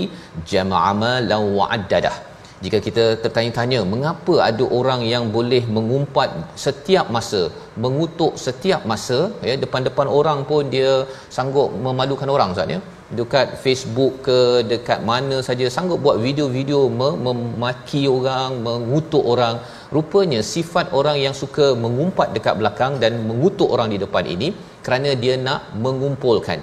jama'a 0.52 0.92
ma 1.04 1.14
law 1.32 1.44
wa'addadah 1.60 2.31
jika 2.64 2.78
kita 2.86 3.04
tertanya-tanya 3.22 3.80
mengapa 3.92 4.34
ada 4.48 4.64
orang 4.78 5.00
yang 5.12 5.24
boleh 5.36 5.62
mengumpat 5.76 6.30
setiap 6.64 7.06
masa 7.16 7.42
mengutuk 7.84 8.32
setiap 8.46 8.82
masa 8.90 9.18
ya 9.48 9.54
depan-depan 9.64 10.08
orang 10.18 10.40
pun 10.50 10.62
dia 10.74 10.90
sanggup 11.36 11.68
memalukan 11.86 12.30
orang 12.34 12.50
Ustaz 12.54 12.74
ya? 12.74 12.80
Dekat 13.18 13.48
Facebook 13.62 14.12
ke 14.26 14.38
dekat 14.72 15.00
mana 15.10 15.36
saja 15.48 15.66
sanggup 15.74 15.98
buat 16.04 16.16
video-video 16.26 16.80
memaki 17.26 18.02
orang 18.16 18.50
mengutuk 18.66 19.24
orang. 19.32 19.56
Rupanya 19.96 20.40
sifat 20.52 20.86
orang 20.98 21.16
yang 21.24 21.34
suka 21.40 21.66
mengumpat 21.82 22.28
dekat 22.36 22.54
belakang 22.60 22.92
dan 23.02 23.12
mengutuk 23.28 23.68
orang 23.74 23.88
di 23.92 23.98
depan 24.04 24.24
ini 24.34 24.48
kerana 24.86 25.10
dia 25.22 25.34
nak 25.46 25.76
mengumpulkan. 25.84 26.60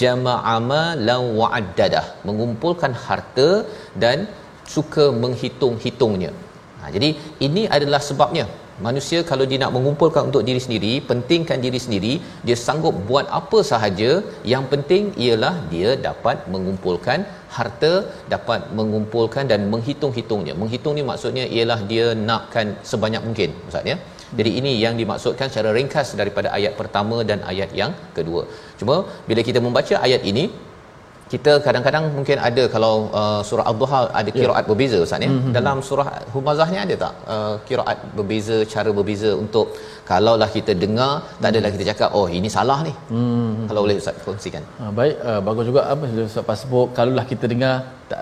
Jama'ama 0.00 0.82
la 1.08 1.16
wa'addadah. 1.40 2.06
Mengumpulkan 2.28 2.94
harta 3.04 3.50
dan 4.04 4.24
suka 4.74 5.06
menghitung-hitungnya. 5.22 6.32
Ha, 6.80 6.90
jadi 6.96 7.08
ini 7.46 7.62
adalah 7.76 8.00
sebabnya 8.08 8.44
manusia 8.86 9.18
kalau 9.30 9.44
dia 9.48 9.58
nak 9.62 9.72
mengumpulkan 9.76 10.22
untuk 10.28 10.42
diri 10.48 10.60
sendiri, 10.66 10.92
pentingkan 11.10 11.58
diri 11.64 11.80
sendiri, 11.86 12.12
dia 12.46 12.56
sanggup 12.66 12.94
buat 13.08 13.26
apa 13.40 13.58
sahaja, 13.70 14.10
yang 14.52 14.64
penting 14.72 15.04
ialah 15.24 15.54
dia 15.72 15.90
dapat 16.08 16.46
mengumpulkan 16.54 17.26
harta, 17.56 17.92
dapat 18.34 18.62
mengumpulkan 18.78 19.44
dan 19.52 19.60
menghitung-hitungnya. 19.72 20.54
Menghitung 20.62 20.96
ni 20.98 21.04
maksudnya 21.10 21.44
ialah 21.56 21.78
dia 21.92 22.06
nakkan 22.30 22.68
sebanyak 22.92 23.22
mungkin, 23.28 23.52
Ustaz 23.68 23.92
ya. 23.92 23.98
Jadi 24.38 24.50
ini 24.58 24.72
yang 24.84 24.94
dimaksudkan 25.00 25.46
secara 25.52 25.70
ringkas 25.76 26.08
daripada 26.20 26.48
ayat 26.58 26.72
pertama 26.80 27.16
dan 27.30 27.38
ayat 27.52 27.70
yang 27.80 27.92
kedua. 28.16 28.42
Cuma 28.80 28.96
bila 29.28 29.40
kita 29.48 29.60
membaca 29.66 29.94
ayat 30.06 30.22
ini, 30.32 30.44
kita 31.32 31.52
kadang-kadang 31.64 32.04
mungkin 32.16 32.38
ada 32.48 32.62
kalau 32.74 32.94
uh, 33.20 33.40
surah 33.48 33.64
Al-Duha 33.70 34.00
ada 34.20 34.30
kiraat 34.38 34.62
yeah. 34.62 34.68
berbeza 34.70 34.98
ustaz 35.04 35.24
ya. 35.24 35.30
Mm-hmm. 35.32 35.52
Dalam 35.56 35.76
surah 35.88 36.06
Humazah 36.34 36.66
ni 36.72 36.78
ada 36.84 36.94
tak 37.04 37.14
uh, 37.34 37.54
kiraat 37.68 37.98
berbeza, 38.18 38.56
cara 38.72 38.90
berbeza 38.98 39.30
untuk 39.44 39.66
kalaulah 40.10 40.48
kita 40.56 40.74
dengar 40.82 41.12
tak 41.42 41.48
adalah 41.52 41.70
kita 41.74 41.84
cakap 41.90 42.10
oh 42.18 42.26
ini 42.38 42.50
salah 42.56 42.78
ni. 42.88 42.92
Mm-hmm. 43.14 43.66
Kalau 43.70 43.80
boleh 43.84 43.96
ustaz 44.02 44.18
kongsikan. 44.26 44.64
Ha, 44.80 44.90
baik 44.98 45.16
uh, 45.30 45.40
bagus 45.48 45.66
juga 45.70 45.82
apa 45.94 46.10
ustaz 46.26 46.46
pasbuk 46.50 46.88
kalaulah 46.98 47.26
kita 47.32 47.46
dengar 47.52 47.74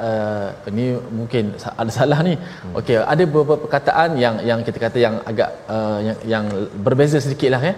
uh, 0.08 0.48
ini 0.72 0.86
mungkin 1.20 1.44
ada 1.80 1.92
salah 1.98 2.20
ni. 2.28 2.34
Mm. 2.36 2.74
Okey 2.80 2.98
ada 3.14 3.22
beberapa 3.30 3.56
perkataan 3.64 4.20
yang 4.24 4.36
yang 4.50 4.60
kita 4.68 4.78
kata 4.84 4.98
yang 5.06 5.16
agak 5.32 5.50
uh, 5.76 5.98
yang 6.08 6.18
yang 6.34 6.44
berbeza 6.88 7.16
sedikitlah 7.26 7.62
ya. 7.70 7.74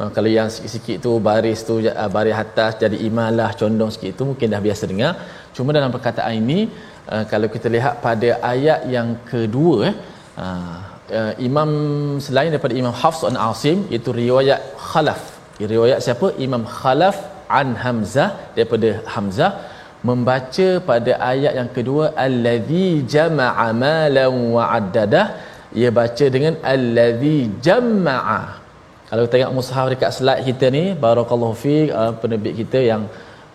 Uh, 0.00 0.08
kalau 0.16 0.30
yang 0.36 0.48
sikit-sikit 0.52 1.04
tu 1.04 1.10
baris 1.26 1.60
tu 1.68 1.74
uh, 1.84 2.08
baris 2.14 2.36
atas 2.44 2.80
jadi 2.82 2.96
imalah 3.08 3.48
condong 3.60 3.90
sikit 3.94 4.12
tu 4.18 4.24
mungkin 4.30 4.48
dah 4.54 4.60
biasa 4.66 4.88
dengar. 4.92 5.12
Cuma 5.56 5.76
dalam 5.76 5.92
perkataan 5.96 6.32
ini 6.42 6.60
uh, 7.12 7.24
kalau 7.32 7.48
kita 7.54 7.68
lihat 7.74 8.00
pada 8.06 8.28
ayat 8.52 8.88
yang 8.94 9.08
kedua 9.32 9.76
eh 9.90 9.94
uh, 10.44 10.78
uh, 11.18 11.32
imam 11.48 11.70
selain 12.26 12.48
daripada 12.54 12.74
imam 12.82 12.94
Hafs 13.02 13.20
an 13.30 13.36
Asim 13.48 13.84
itu 13.96 14.16
riwayat 14.22 14.62
Khalaf. 14.88 15.20
Riwayat 15.74 16.00
siapa? 16.06 16.28
Imam 16.46 16.64
Khalaf 16.78 17.18
an 17.60 17.76
Hamzah 17.84 18.30
daripada 18.56 18.88
Hamzah 19.12 19.52
membaca 20.08 20.68
pada 20.88 21.12
ayat 21.32 21.52
yang 21.60 21.70
kedua 21.76 22.16
allazi 22.26 23.04
jama'a 23.16 23.68
malan 23.84 24.32
wa 24.56 24.64
addadah. 24.78 25.26
Ia 25.80 25.92
baca 26.00 26.26
dengan 26.34 26.56
allazi 26.72 27.38
jama'a 27.68 28.61
Kalau 29.12 29.28
tengok 29.28 29.52
mushaf 29.52 29.86
dekat 29.92 30.10
slide 30.16 30.40
kita 30.48 30.72
ni, 30.72 30.84
barakallahu 30.96 31.52
fi 31.52 31.92
uh, 31.92 32.16
penerbit 32.16 32.56
kita 32.64 32.80
yang 32.80 33.02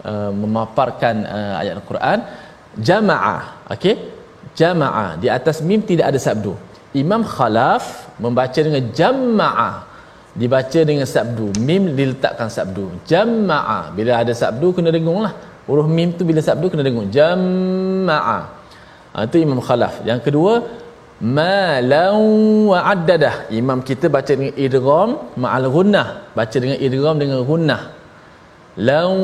uh, 0.06 0.30
memaparkan 0.30 1.26
uh, 1.26 1.62
ayat 1.62 1.82
Al-Quran, 1.82 2.18
jamaah, 2.78 3.66
okey? 3.74 3.96
Jamaah 4.54 5.18
di 5.18 5.34
atas 5.34 5.66
mim 5.66 5.82
tidak 5.82 6.14
ada 6.14 6.20
sabdu. 6.22 6.54
Imam 6.94 7.26
Khalaf 7.26 8.06
membaca 8.22 8.60
dengan 8.68 8.86
jamaah 9.00 9.76
dibaca 10.38 10.80
dengan 10.86 11.10
sabdu. 11.10 11.50
Mim 11.58 11.90
diletakkan 11.98 12.54
sabdu. 12.54 12.94
Jamaah 13.10 13.90
bila 13.98 14.22
ada 14.22 14.34
sabdu 14.38 14.70
kena 14.78 14.94
dengung 14.94 15.26
lah. 15.26 15.34
Huruf 15.66 15.90
mim 15.90 16.14
tu 16.14 16.22
bila 16.22 16.42
sabdu 16.50 16.70
kena 16.70 16.86
dengung. 16.86 17.10
Jamaah 17.10 18.44
ha, 19.14 19.26
itu 19.26 19.42
imam 19.42 19.58
khalaf. 19.58 20.06
Yang 20.06 20.30
kedua 20.30 20.54
ma 21.22 21.82
law 21.94 22.20
wa 22.72 22.80
addadah. 22.94 23.50
Imam 23.50 23.82
kita 23.82 24.06
baca 24.16 24.32
dengan 24.38 24.54
idgham 24.66 25.10
ma'al 25.44 25.68
gunnah 25.76 26.08
baca 26.38 26.58
dengan 26.64 26.78
idgham 26.78 27.16
dengan 27.22 27.42
gunnah 27.42 27.82
law 28.78 29.18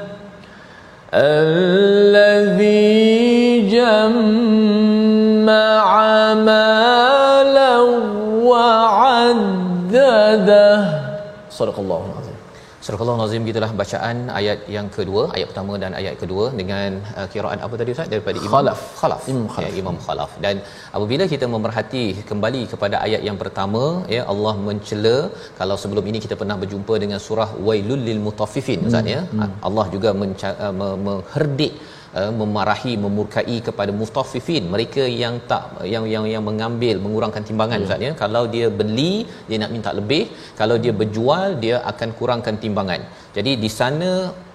Sadaqallahu 11.59 12.09
azim. 12.21 12.39
Sadaqallahu 12.85 13.21
azim 13.25 13.41
gitulah 13.49 13.69
bacaan 13.81 14.17
ayat 14.39 14.59
yang 14.75 14.87
kedua, 14.95 15.21
ayat 15.35 15.47
pertama 15.51 15.73
dan 15.83 15.91
ayat 15.99 16.15
kedua 16.21 16.45
dengan 16.59 16.89
uh, 17.19 17.27
kiraan 17.33 17.59
apa 17.65 17.75
tadi 17.81 17.93
Ustaz 17.95 18.09
daripada 18.13 18.37
Imam 18.39 18.53
Khalaf. 18.53 18.79
Khalaf. 19.01 19.21
Imam 19.33 19.45
Khalaf. 19.53 19.69
Ya, 19.71 19.79
Imam 19.81 19.97
Khalaf. 20.05 20.31
Dan 20.45 20.55
apabila 20.97 21.25
kita 21.33 21.47
memerhati 21.55 22.03
kembali 22.31 22.63
kepada 22.73 22.95
ayat 23.05 23.23
yang 23.29 23.37
pertama, 23.43 23.83
ya 24.15 24.23
Allah 24.33 24.53
mencela 24.67 25.15
kalau 25.61 25.77
sebelum 25.83 26.07
ini 26.11 26.21
kita 26.25 26.37
pernah 26.41 26.57
berjumpa 26.63 26.95
dengan 27.05 27.21
surah 27.27 27.49
Wailul 27.67 28.03
lil 28.09 28.21
Mutaffifin 28.27 28.81
Ustaz 28.89 29.05
hmm. 29.07 29.13
ya. 29.15 29.21
Hmm. 29.31 29.51
Allah 29.69 29.85
juga 29.95 30.11
menca- 30.23 30.57
uh, 30.67 30.75
mengherdik 31.07 31.75
uh, 32.19 32.31
memarahi 32.41 32.93
memurkai 33.03 33.57
kepada 33.67 33.91
mutaffifin 33.99 34.63
mereka 34.73 35.03
yang 35.23 35.35
tak 35.51 35.65
yang 35.93 36.05
yang 36.13 36.25
yang 36.33 36.43
mengambil 36.49 36.95
mengurangkan 37.05 37.43
timbangan 37.49 37.77
yeah. 37.79 37.87
ustaz 37.87 38.05
ya. 38.07 38.11
Kalau 38.23 38.43
dia 38.55 38.67
beli 38.79 39.13
dia 39.49 39.59
nak 39.63 39.73
minta 39.75 39.91
lebih. 39.99 40.23
Kalau 40.61 40.77
dia 40.85 40.93
berjual 41.01 41.47
dia 41.65 41.75
akan 41.91 42.09
kurangkan 42.19 42.57
timbangan. 42.63 43.03
Jadi 43.37 43.51
di 43.63 43.69
sana 43.77 44.09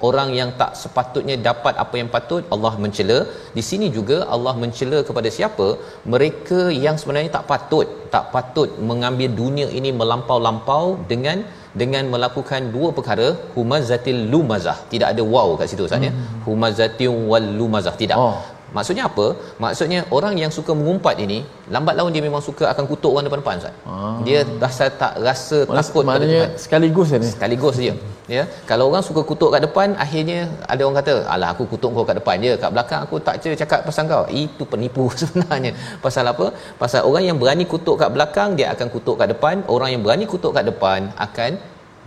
orang 0.08 0.28
yang 0.38 0.50
tak 0.60 0.72
sepatutnya 0.82 1.36
dapat 1.48 1.74
apa 1.84 1.94
yang 2.00 2.10
patut 2.16 2.42
Allah 2.56 2.74
mencela. 2.84 3.18
Di 3.56 3.62
sini 3.70 3.88
juga 3.98 4.18
Allah 4.34 4.54
mencela 4.62 4.98
kepada 5.08 5.28
siapa? 5.38 5.68
Mereka 6.14 6.60
yang 6.84 6.98
sebenarnya 7.00 7.32
tak 7.38 7.48
patut 7.52 7.88
tak 8.14 8.26
patut 8.34 8.70
mengambil 8.90 9.30
dunia 9.42 9.68
ini 9.78 9.90
melampau-lampau 10.00 10.84
dengan 11.12 11.38
dengan 11.82 12.04
melakukan 12.14 12.70
dua 12.74 12.90
perkara 12.96 13.26
humazatil 13.56 14.20
lumazah 14.32 14.76
tidak 14.92 15.08
ada 15.14 15.22
waw 15.34 15.48
kat 15.60 15.68
situ 15.72 15.84
ustaz 15.88 16.06
ya 16.08 16.12
hmm. 16.12 16.44
humazatil 16.46 17.14
wal 17.30 17.48
lumazah 17.60 17.94
tidak 18.02 18.16
oh. 18.26 18.38
Maksudnya 18.76 19.04
apa? 19.10 19.26
Maksudnya 19.64 20.00
orang 20.16 20.34
yang 20.42 20.52
suka 20.56 20.72
mengumpat 20.78 21.16
ini 21.24 21.38
lambat 21.74 21.94
laun 21.98 22.12
dia 22.14 22.22
memang 22.26 22.42
suka 22.48 22.64
akan 22.72 22.84
kutuk 22.90 23.10
orang 23.14 23.26
depan-depan 23.28 23.60
Ustaz. 23.60 23.74
Ah. 23.88 24.20
Dia 24.26 24.38
rasa 24.64 24.84
tak 25.02 25.12
rasa 25.28 25.58
Maksud, 25.64 25.78
takut 25.78 26.04
maknanya 26.08 26.42
sekaligus 26.64 27.08
ni. 27.22 27.28
Sekaligus 27.34 27.74
saja. 27.80 27.94
Ya. 28.36 28.42
Kalau 28.70 28.84
orang 28.90 29.04
suka 29.08 29.22
kutuk 29.30 29.48
kat 29.54 29.62
depan 29.66 29.96
akhirnya 30.04 30.40
ada 30.72 30.80
orang 30.84 30.98
kata, 31.00 31.14
"Alah 31.34 31.48
aku 31.54 31.64
kutuk 31.72 31.90
kau 31.96 32.04
kat 32.10 32.16
depan 32.20 32.36
je, 32.44 32.52
kat 32.62 32.70
belakang 32.76 33.00
aku 33.06 33.16
tak 33.28 33.36
cakap 33.62 33.80
pasal 33.88 34.04
kau." 34.12 34.24
Itu 34.42 34.64
penipu 34.72 35.06
sebenarnya. 35.22 35.72
Pasal 36.04 36.28
apa? 36.32 36.48
Pasal 36.82 37.08
orang 37.08 37.24
yang 37.28 37.38
berani 37.42 37.64
kutuk 37.72 37.96
kat 38.02 38.12
belakang 38.16 38.52
dia 38.60 38.68
akan 38.76 38.88
kutuk 38.96 39.16
kat 39.20 39.30
depan, 39.34 39.64
orang 39.74 39.90
yang 39.96 40.02
berani 40.04 40.28
kutuk 40.34 40.52
kat 40.58 40.66
depan 40.70 41.08
akan 41.26 41.52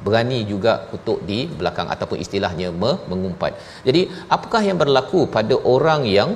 berani 0.05 0.39
juga 0.51 0.71
kutuk 0.91 1.19
di 1.29 1.39
belakang 1.59 1.87
ataupun 1.93 2.17
istilahnya 2.23 2.69
mengumpat. 3.11 3.53
Jadi, 3.87 4.01
apakah 4.35 4.61
yang 4.67 4.77
berlaku 4.81 5.29
pada 5.35 5.55
orang 5.73 6.01
yang 6.17 6.29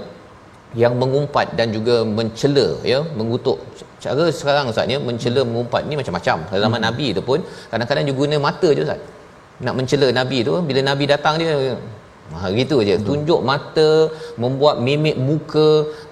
yang 0.82 0.94
mengumpat 1.02 1.48
dan 1.60 1.68
juga 1.76 1.96
mencela 2.18 2.68
ya 2.92 3.00
mengutuk 3.18 3.58
cara 4.04 4.24
sekarang 4.40 4.72
ustaz 4.72 4.94
ya 4.94 5.00
mencela 5.08 5.42
hmm. 5.42 5.50
mengumpat 5.50 5.82
ni 5.90 5.96
macam-macam 6.00 6.38
zaman 6.64 6.80
hmm. 6.80 6.88
nabi 6.88 7.08
tu 7.18 7.22
pun 7.30 7.40
kadang-kadang 7.72 8.06
dia 8.08 8.16
guna 8.22 8.38
mata 8.48 8.70
je 8.78 8.82
ustaz 8.88 9.02
nak 9.66 9.76
mencela 9.80 10.08
nabi 10.20 10.40
tu 10.48 10.54
bila 10.70 10.82
nabi 10.90 11.06
datang 11.14 11.36
dia 11.42 11.54
Ha 12.34 12.50
gitu 12.58 12.76
aje. 12.82 12.94
Tunjuk 13.08 13.42
mata, 13.50 13.90
membuat 14.44 14.76
mimik 14.86 15.18
muka, 15.28 15.68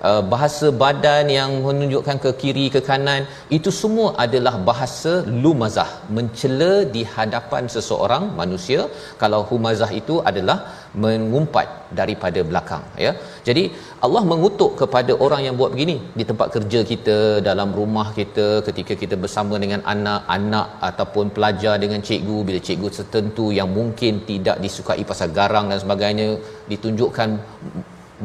uh, 0.10 0.22
bahasa 0.34 0.68
badan 0.82 1.26
yang 1.38 1.52
menunjukkan 1.66 2.18
ke 2.24 2.32
kiri 2.42 2.66
ke 2.76 2.80
kanan, 2.90 3.22
itu 3.58 3.70
semua 3.82 4.10
adalah 4.26 4.54
bahasa 4.70 5.14
lumazah, 5.44 5.90
mencela 6.16 6.74
di 6.96 7.02
hadapan 7.16 7.66
seseorang 7.76 8.26
manusia. 8.42 8.86
Kalau 9.22 9.42
humazah 9.52 9.90
itu 10.02 10.18
adalah 10.32 10.58
mengumpat 11.02 11.68
daripada 12.00 12.40
belakang 12.50 12.84
ya. 13.06 13.12
Jadi 13.48 13.64
Allah 14.06 14.24
mengutuk 14.32 14.72
kepada 14.82 15.14
orang 15.26 15.42
yang 15.46 15.56
buat 15.60 15.72
begini 15.74 15.96
di 16.20 16.24
tempat 16.30 16.48
kerja 16.56 16.80
kita, 16.92 17.18
dalam 17.50 17.70
rumah 17.80 18.08
kita, 18.18 18.48
ketika 18.68 18.96
kita 19.02 19.18
bersama 19.24 19.58
dengan 19.64 19.82
anak-anak 19.94 20.68
ataupun 20.90 21.34
pelajar 21.38 21.76
dengan 21.84 22.02
cikgu 22.10 22.38
bila 22.50 22.60
cikgu 22.68 22.90
tertentu 23.00 23.48
yang 23.60 23.72
mungkin 23.80 24.22
tidak 24.30 24.60
disukai 24.66 25.04
pasal 25.12 25.32
garang 25.40 25.68
dan 25.74 25.82
sebagainya 25.86 26.28
ditunjukkan 26.72 27.30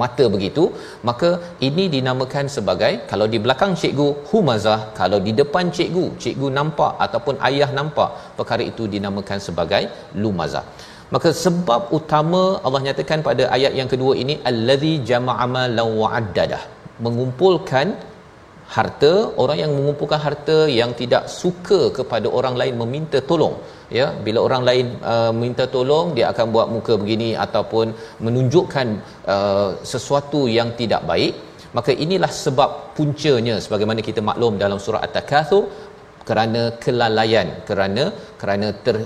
mata 0.00 0.24
begitu 0.35 0.64
maka 1.09 1.31
ini 1.68 1.85
dinamakan 1.94 2.46
sebagai 2.57 2.92
kalau 3.11 3.26
di 3.33 3.38
belakang 3.44 3.72
cikgu 3.81 4.09
humazah 4.31 4.81
kalau 5.00 5.18
di 5.26 5.33
depan 5.40 5.72
cikgu 5.76 6.04
cikgu 6.22 6.48
nampak 6.59 6.92
ataupun 7.07 7.37
ayah 7.48 7.70
nampak 7.78 8.11
perkara 8.38 8.64
itu 8.72 8.85
dinamakan 8.94 9.40
sebagai 9.46 9.83
lumazah 10.24 10.64
maka 11.14 11.29
sebab 11.44 11.83
utama 11.99 12.42
Allah 12.66 12.83
nyatakan 12.87 13.21
pada 13.29 13.44
ayat 13.57 13.73
yang 13.81 13.88
kedua 13.92 14.12
ini 14.23 14.35
allazi 14.51 14.92
jama'a 15.11 15.47
malan 15.57 15.90
wa'addadah 16.01 16.62
mengumpulkan 17.07 17.88
harta 18.77 19.12
orang 19.42 19.59
yang 19.62 19.73
mengumpulkan 19.77 20.21
harta 20.25 20.57
yang 20.79 20.90
tidak 21.01 21.23
suka 21.40 21.81
kepada 21.99 22.29
orang 22.38 22.55
lain 22.61 22.75
meminta 22.83 23.18
tolong. 23.31 23.55
Ya 23.99 24.07
bila 24.25 24.38
orang 24.47 24.62
lain 24.68 24.87
uh, 25.12 25.33
minta 25.42 25.64
tolong 25.77 26.09
dia 26.16 26.27
akan 26.33 26.47
buat 26.55 26.66
muka 26.75 26.94
begini 27.03 27.31
ataupun 27.44 27.87
menunjukkan 28.25 28.88
uh, 29.35 29.71
sesuatu 29.92 30.40
yang 30.59 30.71
tidak 30.81 31.05
baik. 31.12 31.35
Maka 31.77 31.92
inilah 32.05 32.33
sebab 32.44 32.71
puncanya 32.97 33.57
sebagaimana 33.64 34.01
kita 34.09 34.21
maklum 34.29 34.55
dalam 34.62 34.79
surah 34.85 35.03
at-takatsur 35.07 35.64
kerana 36.29 36.62
kelalaian 36.85 37.49
kerana 37.68 38.05
kerana 38.40 38.68
ter 38.85 38.97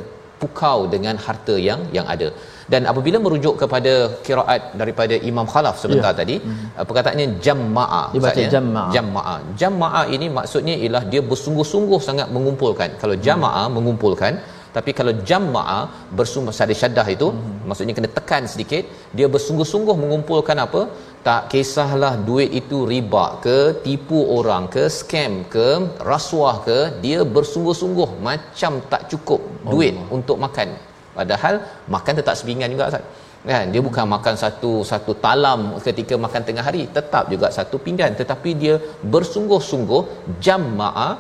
pukau 0.42 0.78
dengan 0.94 1.16
harta 1.26 1.56
yang 1.68 1.80
yang 1.96 2.06
ada 2.14 2.28
dan 2.72 2.82
apabila 2.90 3.18
merujuk 3.24 3.54
kepada 3.62 3.92
kiraat 4.26 4.62
daripada 4.80 5.14
Imam 5.30 5.46
Khalaf 5.52 5.76
sebentar 5.82 6.12
ya. 6.14 6.18
tadi 6.20 6.36
hmm. 6.38 6.64
perkataannya 6.88 7.28
jamma'a 7.46 8.02
dibaca 8.14 8.42
jamma'a 8.54 8.90
jamma'a 8.96 9.36
jamma'a 9.62 10.02
ini 10.16 10.28
maksudnya 10.38 10.74
ialah 10.84 11.04
dia 11.12 11.22
bersungguh-sungguh 11.30 12.00
sangat 12.08 12.28
mengumpulkan 12.36 12.90
kalau 13.04 13.16
jama'a 13.28 13.62
hmm. 13.66 13.74
mengumpulkan 13.76 14.34
tapi 14.76 14.90
kalau 14.98 15.12
jama'a 15.30 15.80
bersumber 16.18 16.54
sadis 16.58 16.78
syaddah 16.82 17.06
itu 17.14 17.28
hmm. 17.30 17.56
maksudnya 17.68 17.94
kena 17.96 18.10
tekan 18.18 18.44
sedikit 18.52 18.84
dia 19.18 19.26
bersungguh-sungguh 19.34 19.96
mengumpulkan 20.02 20.58
apa 20.66 20.82
tak 21.26 21.42
kisahlah 21.52 22.12
duit 22.28 22.50
itu 22.60 22.78
riba 22.92 23.24
ke 23.44 23.58
tipu 23.84 24.20
orang 24.36 24.64
ke 24.74 24.84
scam 24.96 25.34
ke 25.54 25.68
rasuah 26.10 26.56
ke 26.68 26.78
dia 27.04 27.20
bersungguh-sungguh 27.36 28.08
macam 28.28 28.72
tak 28.92 29.04
cukup 29.12 29.42
duit 29.72 29.94
oh. 29.94 30.18
untuk 30.18 30.36
makan. 30.44 30.68
Padahal 31.18 31.54
makan 31.94 32.14
tetap 32.20 32.34
sepinggan 32.38 32.72
juga 32.74 32.88
Ustaz. 32.90 33.04
Kan? 33.50 33.64
Dia 33.74 33.80
bukan 33.86 34.06
makan 34.14 34.34
satu 34.42 34.72
satu 34.90 35.12
talam 35.24 35.60
ketika 35.86 36.14
makan 36.24 36.42
tengah 36.46 36.64
hari. 36.68 36.82
Tetap 36.96 37.24
juga 37.32 37.50
satu 37.58 37.76
pinggan. 37.84 38.14
Tetapi 38.20 38.50
dia 38.62 38.74
bersungguh-sungguh 39.14 40.02
jamaah 40.46 41.12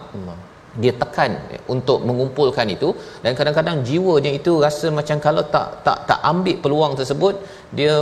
dia 0.82 0.92
tekan 1.02 1.32
untuk 1.74 1.98
mengumpulkan 2.08 2.66
itu. 2.76 2.88
Dan 3.24 3.32
kadang-kadang 3.38 3.76
jiwanya 3.88 4.32
itu 4.38 4.52
rasa 4.66 4.88
macam 4.98 5.18
kalau 5.26 5.42
tak 5.54 5.68
tak 5.86 5.98
tak 6.10 6.20
ambil 6.32 6.56
peluang 6.64 6.94
tersebut 7.00 7.34
dia 7.78 7.94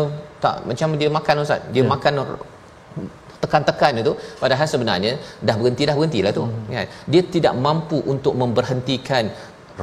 tak 0.45 0.57
macam 0.69 0.95
dia 1.01 1.11
makan 1.19 1.43
ustaz. 1.45 1.63
Dia 1.75 1.83
ya. 1.85 1.91
makan 1.95 2.15
tekan-tekan 3.43 3.93
itu. 4.03 4.13
Padahal 4.43 4.67
sebenarnya 4.73 5.13
dah 5.49 5.57
berhenti 5.61 5.83
dah 5.89 5.97
berhentilah 5.99 6.33
tu. 6.39 6.45
Hmm. 6.45 6.69
kan? 6.77 6.89
Dia 7.13 7.23
tidak 7.35 7.55
mampu 7.67 7.99
untuk 8.15 8.37
memberhentikan 8.43 9.25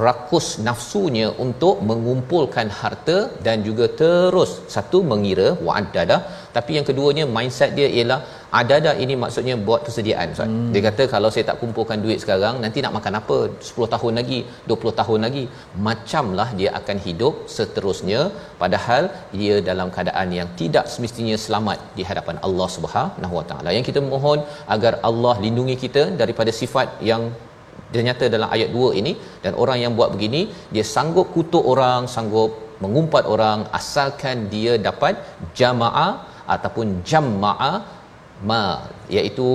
rakus 0.05 0.47
nafsunya 0.67 1.27
untuk 1.45 1.75
mengumpulkan 1.89 2.67
harta 2.79 3.17
dan 3.45 3.63
juga 3.67 3.85
terus 4.01 4.51
satu 4.75 4.99
mengira 5.11 5.47
wa'adada 5.67 6.17
tapi 6.57 6.71
yang 6.77 6.85
keduanya 6.89 7.23
mindset 7.35 7.71
dia 7.77 7.87
ialah 7.97 8.19
adada 8.59 8.91
ini 9.03 9.13
maksudnya 9.23 9.55
buat 9.67 9.81
persediaan 9.85 10.33
Ustaz. 10.33 10.47
Hmm. 10.51 10.69
Dia 10.73 10.81
kata 10.87 11.03
kalau 11.13 11.29
saya 11.33 11.45
tak 11.49 11.57
kumpulkan 11.61 11.99
duit 12.05 12.19
sekarang 12.23 12.55
nanti 12.63 12.83
nak 12.85 12.93
makan 12.97 13.15
apa 13.21 13.37
10 13.69 13.93
tahun 13.93 14.13
lagi 14.19 14.39
20 14.71 14.99
tahun 14.99 15.19
lagi 15.27 15.43
macamlah 15.87 16.47
dia 16.59 16.69
akan 16.79 16.99
hidup 17.07 17.33
seterusnya 17.55 18.21
padahal 18.61 19.03
dia 19.39 19.57
dalam 19.69 19.89
keadaan 19.97 20.29
yang 20.39 20.49
tidak 20.61 20.87
semestinya 20.93 21.37
selamat 21.45 21.79
di 21.97 22.05
hadapan 22.09 22.37
Allah 22.49 22.69
Subhanahu 22.77 23.35
Wa 23.39 23.45
Taala. 23.51 23.69
Yang 23.77 23.87
kita 23.91 24.01
mohon 24.13 24.41
agar 24.77 24.93
Allah 25.09 25.35
lindungi 25.45 25.77
kita 25.85 26.05
daripada 26.23 26.53
sifat 26.61 26.89
yang 27.11 27.23
dia 27.91 28.01
nyata 28.07 28.25
dalam 28.35 28.49
ayat 28.55 28.69
2 28.75 28.99
ini 29.01 29.11
dan 29.43 29.51
orang 29.63 29.77
yang 29.83 29.93
buat 29.99 30.09
begini 30.15 30.41
dia 30.75 30.85
sanggup 30.95 31.27
kutuk 31.35 31.63
orang 31.73 32.01
sanggup 32.15 32.51
mengumpat 32.83 33.23
orang 33.33 33.59
asalkan 33.79 34.37
dia 34.53 34.73
dapat 34.87 35.15
jamaah 35.59 36.11
ataupun 36.55 36.87
jamaah 37.11 37.75
ma 38.49 38.61
iaitu 39.17 39.49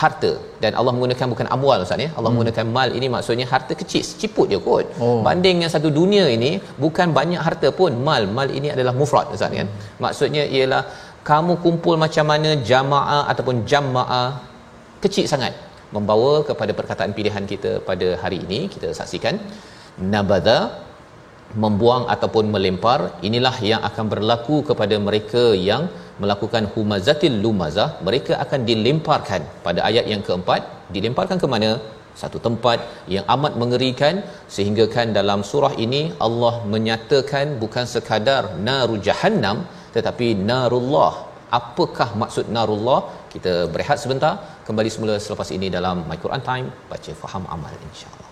harta. 0.00 0.32
Dan 0.62 0.72
Allah 0.78 0.92
menggunakan 0.96 1.26
bukan 1.32 1.46
amwal 1.54 1.84
ustaz 1.84 2.02
ya. 2.04 2.08
Allah 2.10 2.20
hmm. 2.20 2.34
menggunakan 2.34 2.66
mal 2.76 2.90
ini 2.98 3.06
maksudnya 3.14 3.46
harta 3.52 3.72
kecil 3.80 4.02
seciput 4.08 4.46
je 4.52 4.58
kot. 4.66 4.86
Oh. 5.04 5.20
banding 5.26 5.58
yang 5.62 5.72
satu 5.74 5.88
dunia 6.00 6.24
ini 6.36 6.50
bukan 6.84 7.08
banyak 7.18 7.40
harta 7.46 7.70
pun 7.80 7.92
mal. 8.08 8.24
Mal 8.38 8.48
ini 8.58 8.70
adalah 8.74 8.94
mufrad 9.00 9.28
ustaz 9.36 9.52
kan. 9.58 9.68
Maksudnya 10.04 10.44
ialah 10.56 10.82
kamu 11.30 11.54
kumpul 11.64 11.96
macam 12.04 12.26
mana 12.32 12.52
jamaah 12.70 13.22
ataupun 13.32 13.56
jamaah 13.72 14.28
kecil 15.04 15.26
sangat 15.32 15.52
membawa 15.96 16.32
kepada 16.48 16.72
perkataan 16.78 17.12
pilihan 17.18 17.44
kita 17.52 17.72
pada 17.90 18.08
hari 18.22 18.38
ini 18.46 18.60
kita 18.74 18.90
saksikan. 19.00 19.36
Nabada 20.12 20.58
membuang 21.62 22.04
ataupun 22.14 22.44
melempar 22.54 23.00
inilah 23.28 23.56
yang 23.70 23.82
akan 23.88 24.06
berlaku 24.12 24.56
kepada 24.68 24.96
mereka 25.06 25.44
yang 25.70 25.82
melakukan 26.22 26.64
humazatil 26.74 27.36
lumazah. 27.44 27.88
Mereka 28.06 28.32
akan 28.44 28.60
dilemparkan 28.70 29.42
pada 29.66 29.80
ayat 29.88 30.06
yang 30.12 30.22
keempat. 30.28 30.62
Dilemparkan 30.96 31.38
ke 31.42 31.48
mana? 31.54 31.70
Satu 32.20 32.38
tempat 32.46 32.78
yang 33.14 33.24
amat 33.34 33.52
mengerikan 33.60 34.14
sehingga 34.54 34.84
kan 34.94 35.16
dalam 35.18 35.40
surah 35.50 35.74
ini 35.84 36.02
Allah 36.26 36.54
menyatakan 36.74 37.56
bukan 37.62 37.86
sekadar 37.94 38.42
naru 38.68 38.96
jahannam 39.06 39.58
tetapi 39.96 40.28
narullah. 40.50 41.12
Apakah 41.58 42.08
maksud 42.22 42.46
narullah? 42.56 43.00
Kita 43.32 43.52
berehat 43.72 43.98
sebentar 44.02 44.32
kembali 44.62 44.86
semula 44.86 45.18
selepas 45.18 45.50
ini 45.50 45.66
dalam 45.66 46.06
my 46.06 46.18
Quran 46.22 46.38
time 46.38 46.66
baca 46.86 47.10
faham 47.18 47.42
amal 47.50 47.74
insyaallah 47.90 48.31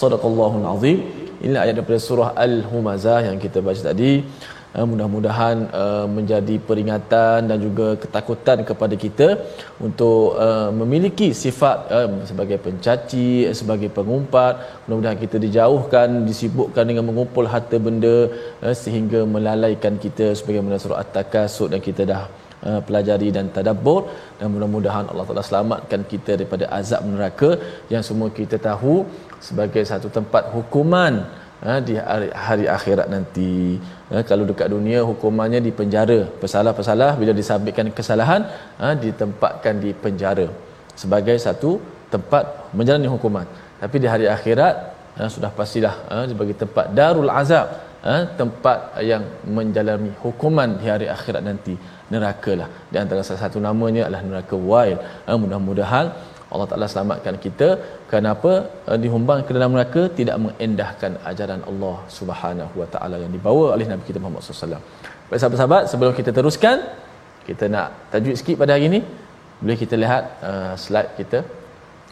Sadaqallahul 0.00 0.66
Azim. 0.72 0.98
Inilah 1.44 1.60
ayat 1.64 1.74
daripada 1.78 2.00
surah 2.08 2.30
Al-Humazah 2.44 3.20
yang 3.28 3.36
kita 3.44 3.58
baca 3.66 3.82
tadi. 3.90 4.12
Uh, 4.76 4.84
mudah-mudahan 4.90 5.56
uh, 5.82 6.06
menjadi 6.16 6.54
peringatan 6.68 7.48
dan 7.48 7.58
juga 7.66 7.86
ketakutan 8.02 8.58
kepada 8.70 8.94
kita 9.04 9.28
untuk 9.86 10.36
uh, 10.46 10.68
memiliki 10.80 11.28
sifat 11.44 11.78
sebagai 12.30 12.58
pencaci, 12.66 13.28
sebagai 13.60 13.88
pengumpat. 13.98 14.54
Mudah-mudahan 14.84 15.20
kita 15.24 15.36
dijauhkan, 15.46 16.08
disibukkan 16.28 16.84
dengan 16.90 17.04
mengumpul 17.08 17.48
harta 17.54 17.78
benda 17.86 18.18
sehingga 18.82 19.22
melalaikan 19.36 19.96
kita 20.04 20.28
sebagaimana 20.40 20.76
surah 20.82 21.00
At-Takasur 21.04 21.72
dan 21.72 21.80
kita 21.88 22.04
dah 22.12 22.22
uh, 22.68 22.80
pelajari 22.86 23.28
dan 23.36 23.48
tadabbur 23.56 24.00
dan 24.38 24.46
mudah-mudahan 24.54 25.10
Allah 25.10 25.24
Taala 25.28 25.44
selamatkan 25.50 26.02
kita 26.12 26.38
daripada 26.40 26.66
azab 26.78 27.02
neraka 27.10 27.50
yang 27.92 28.02
semua 28.08 28.28
kita 28.38 28.56
tahu 28.68 29.04
sebagai 29.48 29.82
satu 29.92 30.08
tempat 30.18 30.48
hukuman 30.54 31.14
ha, 31.64 31.80
di 31.88 31.94
hari, 31.96 32.28
hari 32.46 32.66
akhirat 32.76 33.08
nanti. 33.14 33.80
Ha, 34.10 34.22
kalau 34.30 34.44
dekat 34.50 34.68
dunia 34.76 35.00
hukumannya 35.10 35.60
di 35.66 35.72
penjara. 35.80 36.20
Pesalah-pesalah 36.42 37.10
bila 37.20 37.32
disabitkan 37.40 37.88
kesalahan 37.98 38.44
ha, 38.80 38.92
ditempatkan 39.04 39.76
di 39.84 39.92
penjara 40.04 40.48
sebagai 41.02 41.36
satu 41.46 41.80
tempat 42.14 42.72
menjalani 42.76 43.08
hukuman. 43.14 43.46
Tapi 43.82 43.96
di 44.02 44.08
hari 44.08 44.26
akhirat 44.36 44.96
sudah 45.34 45.48
pastilah 45.58 45.94
sebagai 46.28 46.52
tempat 46.62 46.92
darul 46.92 47.28
azab, 47.40 47.66
ha, 48.08 48.14
tempat 48.40 48.78
yang 49.10 49.24
menjalani 49.58 50.10
hukuman 50.22 50.70
di 50.80 50.86
hari 50.92 51.06
akhirat 51.16 51.42
nanti 51.48 51.74
neraka 52.14 52.52
lah. 52.60 52.68
Di 52.92 52.96
antara 53.02 53.20
salah 53.26 53.42
satu 53.44 53.58
namanya 53.68 54.02
adalah 54.06 54.22
neraka 54.30 54.56
wail. 54.70 54.98
Ha, 55.26 55.38
mudah-mudahan 55.42 56.06
Allah 56.52 56.66
Taala 56.70 56.86
selamatkan 56.92 57.34
kita 57.44 57.68
kenapa 58.12 58.50
uh, 58.90 58.98
dihumbang 59.04 59.40
ke 59.46 59.50
dalam 59.56 59.70
neraka 59.74 60.02
tidak 60.18 60.36
mengendahkan 60.44 61.12
ajaran 61.30 61.60
Allah 61.70 61.96
Subhanahu 62.18 62.74
Wa 62.80 62.88
Taala 62.94 63.16
yang 63.22 63.32
dibawa 63.36 63.64
oleh 63.74 63.86
Nabi 63.92 64.04
kita 64.10 64.18
Muhammad 64.22 64.46
SAW. 64.46 64.82
Baik 65.28 65.38
sahabat-sahabat, 65.42 65.82
sebelum 65.90 66.12
kita 66.20 66.30
teruskan, 66.36 66.86
kita 67.48 67.64
nak 67.74 67.88
tajwid 68.12 68.36
sikit 68.38 68.56
pada 68.62 68.78
hari 68.78 68.86
ini. 68.90 69.00
Boleh 69.58 69.78
kita 69.82 69.94
lihat 70.02 70.24
uh, 70.48 70.72
slide 70.84 71.10
kita. 71.18 71.38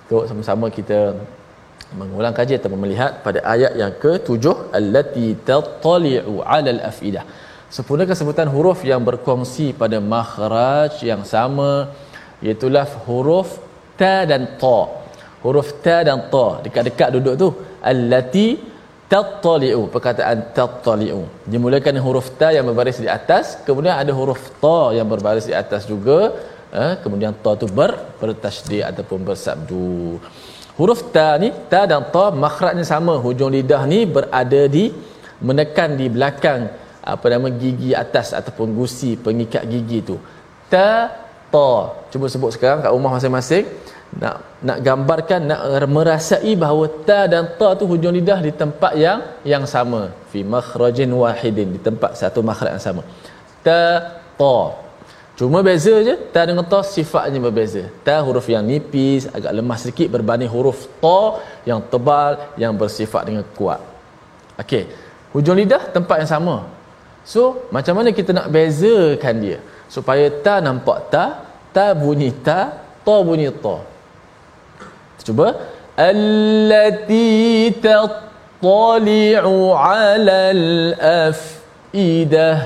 Untuk 0.05 0.27
sama-sama 0.31 0.67
kita 0.79 0.99
mengulang 2.01 2.35
kaji 2.39 2.55
atau 2.59 2.71
melihat 2.85 3.13
pada 3.27 3.41
ayat 3.55 3.73
yang 3.83 3.93
ke-7 4.03 4.45
allati 4.79 5.27
tattali'u 5.49 6.35
'alal 6.53 6.81
afidah 6.91 7.25
sempurna 7.75 8.05
kesebutan 8.11 8.49
huruf 8.55 8.81
yang 8.91 9.03
berkongsi 9.09 9.67
pada 9.83 9.99
makhraj 10.15 10.95
yang 11.11 11.23
sama 11.35 11.71
iaitu 12.45 12.69
huruf 13.07 13.49
ta 14.01 14.15
dan 14.31 14.45
ta. 14.63 14.79
Huruf 15.45 15.69
ta 15.85 15.97
dan 16.07 16.21
ta 16.33 16.47
dekat-dekat 16.65 17.09
duduk 17.17 17.35
tu 17.43 17.49
allati 17.93 18.47
tattali'u 19.13 19.83
perkataan 19.95 20.39
tattali'u. 20.57 21.23
Dimulakan 21.53 21.99
huruf 22.07 22.29
ta 22.41 22.49
yang 22.57 22.65
berbaris 22.71 22.99
di 23.05 23.11
atas 23.19 23.47
kemudian 23.67 23.95
ada 24.03 24.13
huruf 24.19 24.43
ta 24.65 24.79
yang 24.99 25.09
berbaris 25.13 25.47
di 25.51 25.55
atas 25.63 25.83
juga 25.93 26.19
eh, 26.83 26.93
kemudian 27.03 27.33
ta 27.45 27.53
tu 27.63 27.67
ber 27.79 27.93
bertasydid 28.21 28.83
ataupun 28.91 29.19
bersabdu 29.29 30.23
huruf 30.79 31.01
ta 31.15 31.39
ni 31.43 31.49
ta 31.71 31.81
dan 31.91 32.03
ta 32.15 32.25
makhrajnya 32.45 32.85
sama. 32.87 33.15
Hujung 33.25 33.53
lidah 33.57 33.83
ni 33.93 34.07
berada 34.17 34.63
di 34.77 34.85
menekan 35.43 35.99
di 36.01 36.07
belakang 36.15 36.71
apa 37.05 37.27
nama 37.33 37.49
gigi 37.53 37.91
atas 37.93 38.33
ataupun 38.39 38.73
gusi 38.79 39.11
pengikat 39.25 39.65
gigi 39.73 39.99
tu. 40.09 40.17
Ta 40.73 41.11
ta. 41.55 41.71
Cuba 42.11 42.27
sebut 42.31 42.51
sekarang 42.55 42.81
kat 42.85 42.93
rumah 42.97 43.13
masing-masing. 43.17 43.67
Nak 44.15 44.37
nak 44.63 44.79
gambarkan 44.87 45.43
nak 45.51 45.61
merasai 45.91 46.55
bahawa 46.55 46.87
ta 47.09 47.27
dan 47.27 47.45
ta 47.59 47.75
tu 47.79 47.85
hujung 47.91 48.15
lidah 48.15 48.39
di 48.47 48.53
tempat 48.63 48.93
yang 48.95 49.21
yang 49.53 49.65
sama. 49.67 50.15
Fi 50.31 50.47
makhrajin 50.55 51.11
wahidin 51.11 51.75
di 51.75 51.81
tempat 51.83 52.15
satu 52.21 52.39
makhraj 52.51 52.79
yang 52.79 52.85
sama. 52.89 53.03
Ta 53.67 53.81
ta 54.39 54.84
cuma 55.35 55.59
beza 55.67 55.95
je 56.07 56.15
ta 56.35 56.47
dengan 56.47 56.65
ta 56.73 56.81
sifatnya 56.87 57.39
berbeza. 57.43 57.91
Ta 58.07 58.23
huruf 58.27 58.47
yang 58.47 58.63
nipis 58.63 59.27
agak 59.37 59.51
lemah 59.51 59.79
sedikit 59.83 60.07
berbanding 60.15 60.51
huruf 60.55 60.87
ta 61.03 61.43
yang 61.69 61.81
tebal 61.93 62.39
yang 62.55 62.73
bersifat 62.75 63.23
dengan 63.29 63.45
kuat. 63.59 63.81
Okey 64.63 64.85
hujung 65.35 65.59
lidah 65.59 65.91
tempat 65.91 66.23
yang 66.23 66.31
sama. 66.31 66.57
So 67.27 67.67
macam 67.75 67.99
mana 67.99 68.15
kita 68.15 68.31
nak 68.31 68.47
bezakan 68.55 69.35
dia? 69.43 69.59
Supaya 69.91 70.31
ta 70.45 70.55
nampak 70.63 70.99
ta 71.11 71.25
ta 71.75 71.87
bunyi 71.91 72.31
ta 72.47 72.61
ta 73.03 73.15
bunyi 73.27 73.51
ta. 73.51 73.77
Cuba. 75.25 75.49
Allati 75.95 77.71
tattali'u 77.81 79.55
'ala 79.73 80.39
al-afidah 80.59 82.57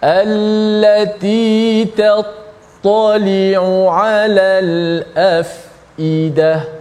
allati 0.00 1.84
tattali'u 1.94 3.90
'ala 3.90 4.48
al-afidah 4.64 6.78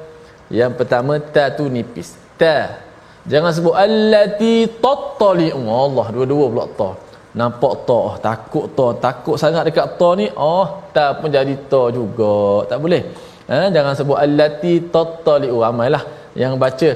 yang 0.48 0.72
pertama 0.80 1.20
ta 1.20 1.52
tu 1.52 1.68
nipis. 1.68 2.16
Ta. 2.40 2.80
Jangan 3.28 3.52
sebut 3.52 3.76
allati 3.76 4.64
tattali'u 4.86 5.60
Allah 5.68 6.06
dua-dua 6.16 6.46
pula 6.52 6.66
ta. 6.80 6.90
Nampak 7.36 7.74
ta. 7.88 8.00
Oh, 8.10 8.16
takut 8.28 8.66
ta. 8.78 8.88
Takut 9.06 9.36
sangat 9.36 9.68
dekat 9.68 10.00
ta 10.00 10.10
ni. 10.16 10.32
Oh 10.40 10.68
ta 10.96 11.12
pun 11.20 11.28
jadi 11.28 11.56
ta 11.72 11.92
juga. 11.92 12.64
Tak 12.72 12.80
boleh. 12.80 13.04
Ha, 13.52 13.68
jangan 13.76 13.94
sebut 14.00 14.18
allati 14.26 14.74
tattali'u 14.96 15.60
amailah. 15.70 16.04
Yang 16.42 16.54
baca 16.64 16.90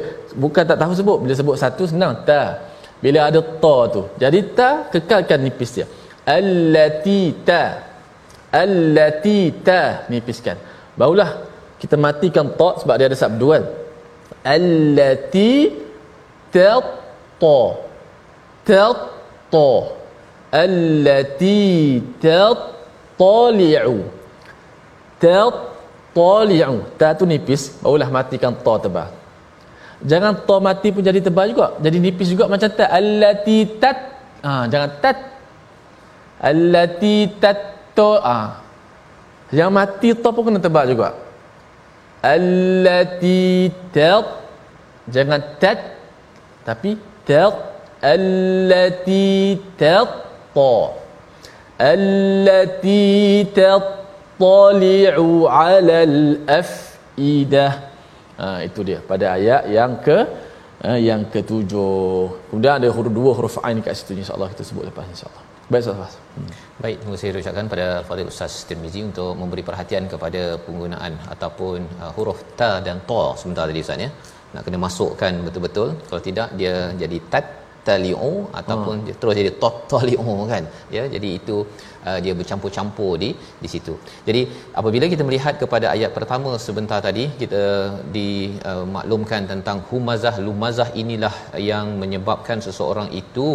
bukan 0.43 0.63
tak 0.69 0.77
tahu 0.79 0.93
sebut. 0.95 1.17
Bila 1.23 1.33
sebut 1.35 1.55
satu 1.59 1.83
senang. 1.91 2.23
Ta. 2.23 2.63
Bila 3.03 3.27
ada 3.27 3.39
ta 3.63 3.75
tu. 3.91 4.01
Jadi 4.15 4.39
ta 4.55 4.87
kekalkan 4.93 5.43
nipis 5.43 5.75
dia 5.75 5.87
allati 6.25 7.33
ta. 7.47 7.63
Allati 8.51 9.39
ta. 9.63 10.05
Nipiskan 10.11 10.57
barulah 10.99 11.47
kita 11.81 11.95
matikan 11.97 12.45
ta 12.59 12.77
sebab 12.81 12.95
dia 12.99 13.07
ada 13.09 13.17
sabdu 13.17 13.53
kan. 13.53 13.63
Allati 14.45 15.51
ta 16.53 16.77
ta 17.41 17.59
ta 18.67 18.85
ta 19.49 19.69
allati 20.51 21.59
tattali'u 22.19 23.97
tat 25.21 25.55
tali'u 26.11 26.77
ta 26.99 27.07
tu 27.15 27.23
nipis. 27.23 27.79
Barulah 27.79 28.09
matikan 28.11 28.53
ta 28.53 28.75
tebal. 28.83 29.09
Jangan 30.01 30.33
ta 30.49 30.55
mati 30.57 30.89
pun 30.89 31.01
jadi 31.05 31.21
tebal 31.21 31.53
juga. 31.53 31.77
Jadi 31.77 31.97
nipis 32.01 32.27
juga 32.33 32.49
macam 32.49 32.69
ta 32.69 32.85
allati 32.89 33.57
tat. 33.81 33.97
Ha, 34.41 34.65
jangan 34.65 34.89
tat 34.97 35.17
allati 36.49 37.29
tat 37.41 37.59
to 37.93 38.11
ha. 38.17 38.37
yang 39.53 39.71
mati 39.77 40.09
ta 40.23 40.29
pun 40.33 40.49
kena 40.49 40.59
tebal 40.65 40.89
juga 40.89 41.09
allati 42.33 43.69
tat 43.93 44.25
jangan 45.05 45.41
tat 45.61 45.79
tapi 46.65 46.97
tat 47.29 47.53
allati 48.01 49.57
tat 49.77 50.09
ta 50.55 50.75
allati 51.77 53.01
tat 53.53 54.01
yattali'u 54.41 55.29
'alal 55.45 56.17
af'idah. 56.59 57.71
Ha, 58.41 58.45
itu 58.65 58.79
dia 58.81 58.99
pada 59.05 59.37
ayat 59.37 59.69
yang 59.69 59.93
ke 60.01 60.17
uh, 60.87 60.97
yang 60.97 61.21
ketujuh. 61.29 62.49
Kemudian 62.49 62.73
ada 62.81 62.89
huruf 62.89 63.13
dua 63.13 63.31
huruf 63.37 63.55
ain 63.61 63.77
kat 63.85 63.93
situ 63.93 64.17
insya-Allah 64.17 64.49
kita 64.53 64.65
sebut 64.65 64.89
lepas 64.89 65.05
insya-Allah. 65.13 65.43
Baik 65.71 65.83
Ustaz. 65.87 66.13
Hmm. 66.35 66.49
Baik, 66.83 66.95
terima 66.99 67.13
kasih 67.15 67.39
ucapkan 67.41 67.67
pada 67.73 67.85
Fadil 68.07 68.29
Ustaz 68.31 68.53
Tirmizi 68.67 69.01
untuk 69.09 69.31
memberi 69.41 69.63
perhatian 69.67 70.03
kepada 70.13 70.41
penggunaan 70.65 71.13
ataupun 71.33 71.77
uh, 72.03 72.11
huruf 72.15 72.39
ta 72.59 72.83
dan 72.87 72.97
ta 73.09 73.21
sebentar 73.39 73.63
tadi 73.69 73.83
Ustaz 73.85 74.03
ya. 74.05 74.09
Nak 74.53 74.61
kena 74.65 74.79
masukkan 74.85 75.33
betul-betul. 75.45 75.89
Kalau 76.09 76.21
tidak 76.27 76.49
dia 76.59 76.73
jadi 77.01 77.17
tat 77.31 77.45
tali'u 77.87 78.33
ataupun 78.59 78.95
hmm. 79.05 79.17
terus 79.19 79.35
jadi 79.39 79.51
totali'u 79.63 80.35
kan. 80.51 80.63
Ya 80.95 81.03
jadi 81.13 81.29
itu 81.39 81.57
uh, 82.07 82.19
dia 82.23 82.33
bercampur-campur 82.39 83.11
di 83.23 83.29
di 83.63 83.69
situ. 83.73 83.93
Jadi 84.27 84.41
apabila 84.79 85.07
kita 85.13 85.25
melihat 85.29 85.55
kepada 85.63 85.87
ayat 85.95 86.11
pertama 86.17 86.51
sebentar 86.65 86.99
tadi 87.07 87.25
kita 87.41 87.63
dimaklumkan 88.17 89.43
uh, 89.45 89.49
tentang 89.53 89.79
humazah. 89.91 90.35
Lumazah 90.47 90.89
inilah 91.03 91.35
yang 91.69 91.87
menyebabkan 92.03 92.59
seseorang 92.67 93.09
itu 93.21 93.49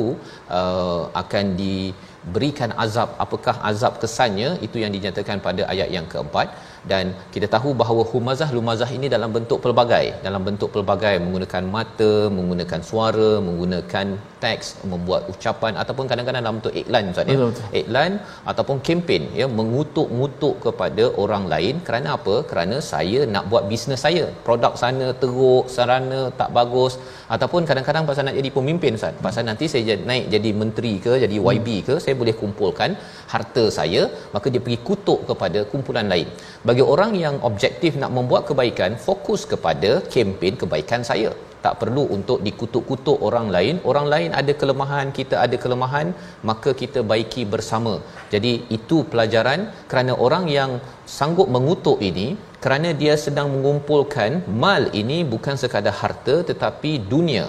uh, 0.60 1.02
akan 1.22 1.44
diberikan 1.62 2.72
azab. 2.86 3.10
Apakah 3.26 3.56
azab 3.70 3.94
kesannya? 4.04 4.50
Itu 4.68 4.78
yang 4.84 4.92
dinyatakan 4.96 5.38
pada 5.48 5.64
ayat 5.74 5.90
yang 5.98 6.08
keempat 6.14 6.48
dan 6.92 7.04
kita 7.34 7.46
tahu 7.54 7.70
bahawa 7.80 8.02
humazah 8.12 8.48
lumazah 8.56 8.88
ini 8.96 9.06
dalam 9.14 9.30
bentuk 9.36 9.58
pelbagai. 9.64 10.04
Dalam 10.26 10.42
bentuk 10.48 10.70
pelbagai 10.74 11.14
menggunakan 11.24 11.64
mata 11.76 12.12
menggunakan 12.36 12.80
suara 12.90 13.30
menggunakan 13.46 14.06
teks 14.44 14.66
membuat 14.92 15.22
ucapan 15.32 15.72
ataupun 15.82 16.06
kadang-kadang 16.10 16.42
dalam 16.44 16.58
bentuk 16.58 16.74
iklan 16.80 17.10
Ustaz 17.12 17.32
ya. 17.32 17.48
Iklan 17.80 18.12
ataupun 18.52 18.78
kempen 18.88 19.22
ya 19.40 19.48
mengutuk-ngutuk 19.58 20.54
kepada 20.66 21.06
orang 21.24 21.46
lain. 21.54 21.74
Kerana 21.88 22.08
apa? 22.18 22.36
Kerana 22.50 22.78
saya 22.92 23.20
nak 23.34 23.46
buat 23.52 23.66
bisnes 23.72 24.02
saya. 24.06 24.24
Produk 24.46 24.74
sana 24.82 25.08
teruk 25.22 25.66
sarana 25.76 26.20
tak 26.40 26.52
bagus. 26.58 26.94
Ataupun 27.36 27.62
kadang-kadang 27.70 28.06
pasal 28.10 28.24
nak 28.28 28.38
jadi 28.40 28.52
pemimpin 28.58 28.98
Ustaz. 29.00 29.22
Pasal 29.28 29.44
nanti 29.50 29.66
saya 29.74 29.96
naik 30.10 30.26
jadi 30.36 30.52
menteri 30.62 30.94
ke 31.06 31.12
jadi 31.24 31.36
YB 31.54 31.68
ke 31.88 31.94
saya 32.04 32.14
boleh 32.22 32.34
kumpulkan 32.42 32.90
harta 33.32 33.64
saya 33.78 34.02
maka 34.34 34.46
dia 34.54 34.62
pergi 34.64 34.78
kutuk 34.88 35.20
kepada 35.32 35.58
kumpulan 35.72 36.06
lain. 36.14 36.28
Bagi 36.68 36.75
orang 36.82 37.12
yang 37.24 37.36
objektif 37.48 37.94
nak 38.02 38.12
membuat 38.16 38.42
kebaikan 38.48 38.94
fokus 39.06 39.42
kepada 39.52 39.90
kempen 40.12 40.56
kebaikan 40.62 41.02
saya. 41.10 41.30
Tak 41.64 41.82
perlu 41.82 42.02
untuk 42.16 42.38
dikutuk-kutuk 42.46 43.18
orang 43.28 43.46
lain. 43.54 43.76
Orang 43.90 44.06
lain 44.12 44.30
ada 44.40 44.52
kelemahan 44.60 45.10
kita 45.18 45.36
ada 45.44 45.56
kelemahan 45.62 46.14
maka 46.50 46.70
kita 46.82 47.00
baiki 47.10 47.42
bersama. 47.54 47.94
Jadi 48.34 48.52
itu 48.76 49.02
pelajaran. 49.12 49.60
Kerana 49.90 50.14
orang 50.26 50.44
yang 50.58 50.70
sanggup 51.18 51.48
mengutuk 51.56 51.98
ini 52.10 52.28
kerana 52.64 52.90
dia 53.00 53.14
sedang 53.24 53.48
mengumpulkan 53.54 54.46
mal 54.62 54.84
ini 55.00 55.18
bukan 55.32 55.56
sekadar 55.62 55.94
harta 56.02 56.36
tetapi 56.50 56.92
dunia. 57.14 57.46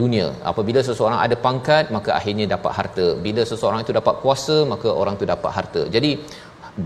Dunia. 0.00 0.32
Apabila 0.50 0.80
seseorang 0.80 1.20
ada 1.20 1.36
pangkat 1.46 1.92
maka 1.96 2.16
akhirnya 2.18 2.46
dapat 2.56 2.72
harta. 2.78 3.06
Bila 3.26 3.44
seseorang 3.50 3.84
itu 3.84 3.92
dapat 3.92 4.14
kuasa 4.22 4.64
maka 4.72 4.88
orang 4.88 5.16
itu 5.20 5.28
dapat 5.28 5.50
harta. 5.52 5.82
Jadi 5.96 6.12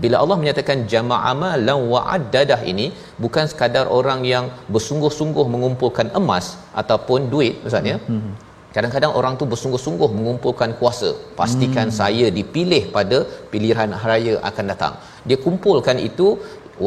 bila 0.01 0.15
Allah 0.23 0.37
menyatakan 0.41 0.77
jama'ama 0.91 1.49
lan 1.67 1.79
wa'addadah 1.91 2.59
ini 2.71 2.87
bukan 3.23 3.45
sekadar 3.51 3.85
orang 3.97 4.21
yang 4.33 4.45
bersungguh-sungguh 4.73 5.45
mengumpulkan 5.53 6.07
emas 6.19 6.45
ataupun 6.81 7.29
duit 7.33 7.55
ustaz 7.67 7.87
ya 7.91 7.97
hmm. 8.09 8.33
kadang-kadang 8.75 9.13
orang 9.19 9.33
tu 9.39 9.47
bersungguh-sungguh 9.53 10.09
mengumpulkan 10.17 10.71
kuasa 10.79 11.11
pastikan 11.39 11.87
hmm. 11.87 11.97
saya 11.99 12.27
dipilih 12.39 12.83
pada 12.97 13.19
pilihan 13.53 13.91
raya 14.09 14.35
akan 14.49 14.65
datang 14.73 14.95
dia 15.29 15.39
kumpulkan 15.45 15.99
itu 16.09 16.27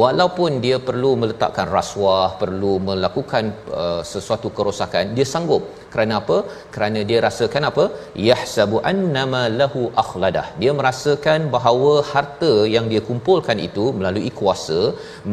walaupun 0.01 0.51
dia 0.65 0.77
perlu 0.87 1.11
meletakkan 1.21 1.67
rasuah 1.77 2.27
perlu 2.41 2.73
melakukan 2.89 3.45
uh, 3.83 4.01
sesuatu 4.13 4.49
kerosakan 4.57 5.13
dia 5.17 5.27
sanggup. 5.33 5.63
Kerana 5.93 6.13
apa? 6.21 6.37
Kerana 6.73 6.99
dia 7.09 7.19
rasakan 7.27 7.63
apa? 7.69 7.85
Yahsabu 8.29 8.77
annama 8.91 9.43
lahu 9.61 9.81
akhladah. 10.03 10.45
Dia 10.61 10.71
merasakan 10.79 11.51
bahawa 11.55 11.93
harta 12.11 12.53
yang 12.75 12.85
dia 12.91 13.01
kumpulkan 13.09 13.59
itu 13.67 13.85
melalui 13.99 14.31
kuasa 14.41 14.81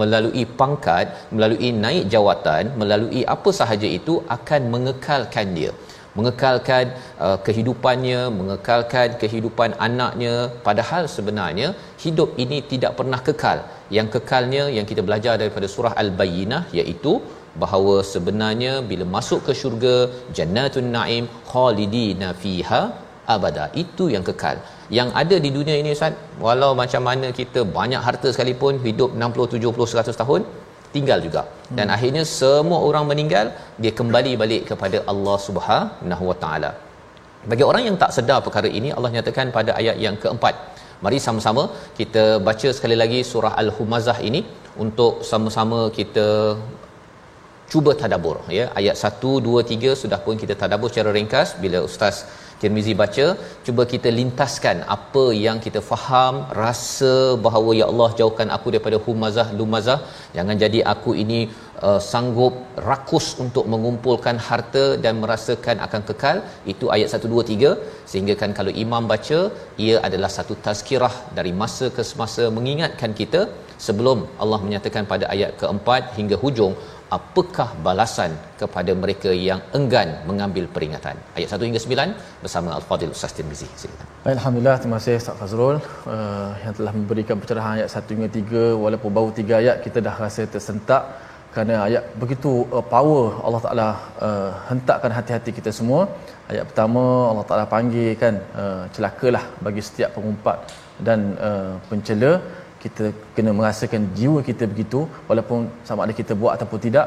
melalui 0.01 0.45
pangkat 0.61 1.07
melalui 1.37 1.71
naik 1.85 2.07
jawatan 2.15 2.75
melalui 2.81 3.23
apa 3.37 3.51
sahaja 3.61 3.89
itu 3.99 4.17
akan 4.37 4.63
mengekalkan 4.75 5.49
dia 5.59 5.73
mengekalkan 6.19 6.85
uh, 7.27 7.39
kehidupannya 7.47 8.21
mengekalkan 8.39 9.09
kehidupan 9.23 9.73
anaknya. 9.87 10.35
Padahal 10.69 11.03
sebenarnya 11.17 11.69
hidup 12.05 12.31
ini 12.45 12.61
tidak 12.73 12.95
pernah 13.01 13.21
kekal. 13.29 13.59
Yang 13.97 14.09
kekalnya 14.17 14.65
yang 14.77 14.87
kita 14.91 15.05
belajar 15.09 15.35
daripada 15.43 15.69
surah 15.75 15.95
al-bayyinah 16.03 16.63
iaitu 16.79 17.13
bahawa 17.63 17.95
sebenarnya 18.13 18.73
bila 18.91 19.05
masuk 19.17 19.41
ke 19.47 19.53
syurga 19.61 19.97
jannatun 20.39 20.89
naim 20.97 21.27
khalidina 21.53 22.31
fiha 22.43 22.83
abada. 23.35 23.65
Itu 23.83 24.05
yang 24.15 24.25
kekal. 24.29 24.57
Yang 24.99 25.09
ada 25.23 25.37
di 25.45 25.51
dunia 25.57 25.77
ini 25.83 25.91
Ustaz 25.97 26.15
walau 26.45 26.71
macam 26.83 27.03
mana 27.09 27.29
kita 27.41 27.63
banyak 27.79 28.03
harta 28.07 28.29
sekalipun 28.35 28.75
hidup 28.87 29.11
60 29.25 29.53
70 29.57 29.93
100 29.95 30.23
tahun 30.23 30.43
tinggal 30.97 31.19
juga. 31.27 31.43
Dan 31.79 31.87
hmm. 31.87 31.95
akhirnya 31.97 32.25
semua 32.41 32.79
orang 32.89 33.05
meninggal 33.11 33.47
dia 33.83 33.93
kembali 34.01 34.33
balik 34.43 34.63
kepada 34.71 35.01
Allah 35.13 35.37
Subhanahu 35.47 36.25
Wa 36.31 36.37
Taala. 36.43 36.71
Bagi 37.51 37.65
orang 37.71 37.83
yang 37.89 37.97
tak 38.03 38.13
sedar 38.17 38.39
perkara 38.47 38.69
ini 38.79 38.89
Allah 38.97 39.11
nyatakan 39.17 39.49
pada 39.59 39.73
ayat 39.81 39.97
yang 40.07 40.17
keempat. 40.23 40.55
Mari 41.05 41.19
sama-sama 41.27 41.63
kita 41.99 42.25
baca 42.49 42.69
sekali 42.77 42.97
lagi 43.03 43.21
surah 43.31 43.53
al-humazah 43.63 44.19
ini 44.29 44.41
untuk 44.85 45.23
sama-sama 45.31 45.79
kita 45.99 46.27
cuba 47.73 47.93
tadabbur 48.01 48.37
ya. 48.59 48.65
Ayat 48.81 48.97
1 49.11 49.33
2 49.49 49.63
3 49.71 49.95
sudah 50.03 50.19
pun 50.27 50.35
kita 50.43 50.57
tadabbur 50.63 50.91
secara 50.93 51.13
ringkas. 51.19 51.49
Bila 51.63 51.81
ustaz 51.89 52.17
Tirmizi 52.63 52.95
baca 53.01 53.27
cuba 53.67 53.83
kita 53.93 54.09
lintaskan 54.19 54.77
apa 54.97 55.25
yang 55.45 55.59
kita 55.65 55.81
faham 55.91 56.35
rasa 56.61 57.13
bahawa 57.45 57.71
ya 57.81 57.87
Allah 57.91 58.09
jauhkan 58.21 58.49
aku 58.57 58.69
daripada 58.75 58.99
humazah 59.07 59.47
lumazah. 59.61 59.99
Jangan 60.37 60.57
jadi 60.65 60.81
aku 60.93 61.13
ini 61.23 61.41
uh, 61.89 62.01
sanggup 62.11 62.55
rakus 62.89 63.29
untuk 63.45 63.65
mengumpulkan 63.75 64.39
harta 64.49 64.85
dan 65.05 65.15
merasakan 65.23 65.79
akan 65.87 66.03
kekal. 66.11 66.37
Itu 66.73 66.89
ayat 66.97 67.15
1 67.21 67.33
2 67.35 67.47
3 67.53 67.73
sehingga 68.13 68.37
kan 68.43 68.53
kalau 68.59 68.75
imam 68.85 69.07
baca 69.13 69.41
ia 69.87 69.97
adalah 70.09 70.33
satu 70.39 70.57
tazkirah 70.67 71.15
dari 71.39 71.55
masa 71.63 71.89
ke 71.99 72.05
semasa 72.11 72.45
mengingatkan 72.59 73.13
kita 73.23 73.43
sebelum 73.87 74.19
Allah 74.43 74.61
menyatakan 74.67 75.05
pada 75.13 75.27
ayat 75.35 75.51
keempat 75.61 76.03
hingga 76.19 76.37
hujung 76.45 76.75
apakah 77.17 77.69
balasan 77.87 78.33
kepada 78.61 78.93
mereka 79.03 79.31
yang 79.49 79.61
enggan 79.79 80.09
mengambil 80.29 80.65
peringatan? 80.75 81.17
Ayat 81.37 81.49
1 81.57 81.69
hingga 81.69 81.81
9 81.85 82.45
bersama 82.45 82.69
al-fadil 82.79 83.13
ustaz 83.17 83.33
Tirmizi. 83.37 83.69
Silakan. 83.81 84.07
Alhamdulillah 84.37 84.77
terima 84.83 84.97
kasih 85.01 85.17
ustaz 85.23 85.39
Fazrul 85.41 85.77
uh, 86.15 86.51
yang 86.65 86.75
telah 86.79 86.93
memberikan 86.99 87.37
pencerahan 87.43 87.75
ayat 87.81 87.91
1 88.03 88.15
hingga 88.15 88.29
3 88.41 88.85
walaupun 88.85 89.11
baru 89.19 89.31
3 89.41 89.63
ayat 89.63 89.77
kita 89.87 89.99
dah 90.09 90.15
rasa 90.25 90.45
tersentak 90.55 91.03
kerana 91.53 91.75
ayat 91.89 92.05
begitu 92.23 92.51
uh, 92.77 92.85
power 92.95 93.25
Allah 93.47 93.63
Taala 93.67 93.89
uh, 94.27 94.51
hentakkan 94.69 95.13
hati-hati 95.19 95.51
kita 95.59 95.73
semua. 95.79 96.03
Ayat 96.53 96.65
pertama 96.71 97.03
Allah 97.31 97.47
Taala 97.49 97.65
panggil 97.77 98.11
kan 98.23 98.35
uh, 98.63 98.85
celakalah 98.97 99.45
bagi 99.67 99.83
setiap 99.89 100.13
pengumpat 100.17 100.59
dan 101.07 101.21
uh, 101.49 101.75
pencela 101.89 102.33
kita 102.83 103.05
kena 103.37 103.51
merasakan 103.59 104.03
jiwa 104.19 104.41
kita 104.49 104.65
begitu 104.73 105.01
walaupun 105.29 105.59
sama 105.89 106.01
ada 106.07 106.15
kita 106.21 106.33
buat 106.41 106.53
ataupun 106.57 106.81
tidak. 106.87 107.07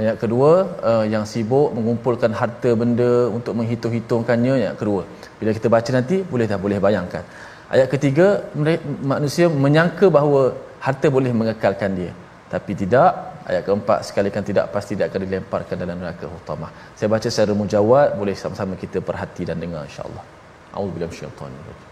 Ayat 0.00 0.16
kedua 0.22 0.50
uh, 0.90 1.04
yang 1.14 1.24
sibuk 1.32 1.68
mengumpulkan 1.76 2.32
harta 2.40 2.70
benda 2.82 3.12
untuk 3.36 3.54
menghitung-hitungkannya 3.58 4.52
ayat 4.60 4.74
kedua. 4.80 5.02
Bila 5.40 5.50
kita 5.58 5.68
baca 5.74 5.90
nanti 5.98 6.18
boleh 6.32 6.46
tak 6.52 6.60
boleh 6.64 6.78
bayangkan. 6.86 7.24
Ayat 7.74 7.88
ketiga 7.94 8.26
manusia 9.12 9.46
menyangka 9.64 10.08
bahawa 10.16 10.42
harta 10.86 11.06
boleh 11.16 11.32
mengekalkan 11.42 11.92
dia. 12.00 12.12
Tapi 12.54 12.72
tidak. 12.82 13.12
Ayat 13.50 13.62
keempat 13.66 13.98
sekalikan 14.06 14.42
tidak 14.48 14.66
pasti 14.74 14.92
tidak 14.94 15.08
akan 15.10 15.22
dilemparkan 15.26 15.76
dalam 15.82 15.96
neraka 15.98 16.26
utama 16.30 16.70
saya 16.94 17.10
baca 17.14 17.26
secara 17.34 17.52
mujawad 17.60 18.14
boleh 18.20 18.34
sama-sama 18.42 18.78
kita 18.82 19.02
perhati 19.08 19.42
dan 19.50 19.58
dengar 19.58 19.82
insyaallah. 19.90 20.24
A'udzubillahi 20.78 21.10
minasyaitanir 21.10 21.64
rajim 21.70 21.91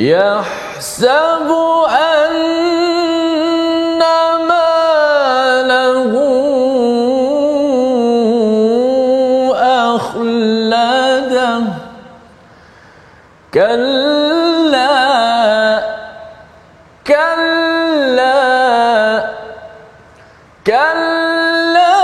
يحسب 0.00 1.48
أن 1.90 2.36
ماله 4.48 6.12
أخلده 9.96 11.62
كلا 13.54 14.96
كلا 17.06 18.36
كلا 20.66 21.96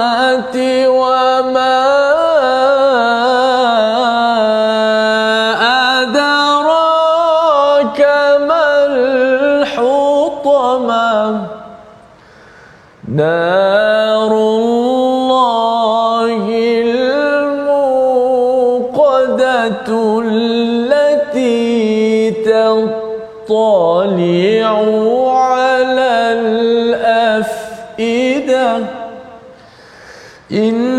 İnne 30.57 30.96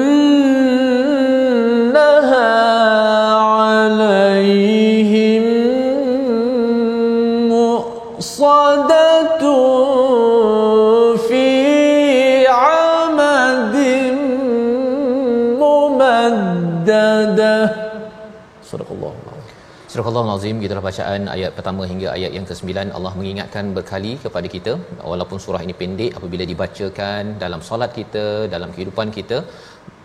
Surah 19.97 20.11
Al-Azim 20.21 20.57
gitulah 20.63 20.81
bacaan 20.87 21.21
ayat 21.35 21.51
pertama 21.57 21.83
hingga 21.91 22.07
ayat 22.15 22.31
yang 22.35 22.43
ke-9 22.49 22.89
Allah 22.97 23.11
mengingatkan 23.19 23.65
berkali 23.77 24.11
kepada 24.23 24.47
kita 24.55 24.73
walaupun 25.11 25.37
surah 25.45 25.61
ini 25.65 25.73
pendek 25.79 26.11
apabila 26.17 26.43
dibacakan 26.51 27.23
dalam 27.43 27.61
solat 27.69 27.91
kita 27.97 28.25
dalam 28.53 28.69
kehidupan 28.75 29.09
kita 29.15 29.37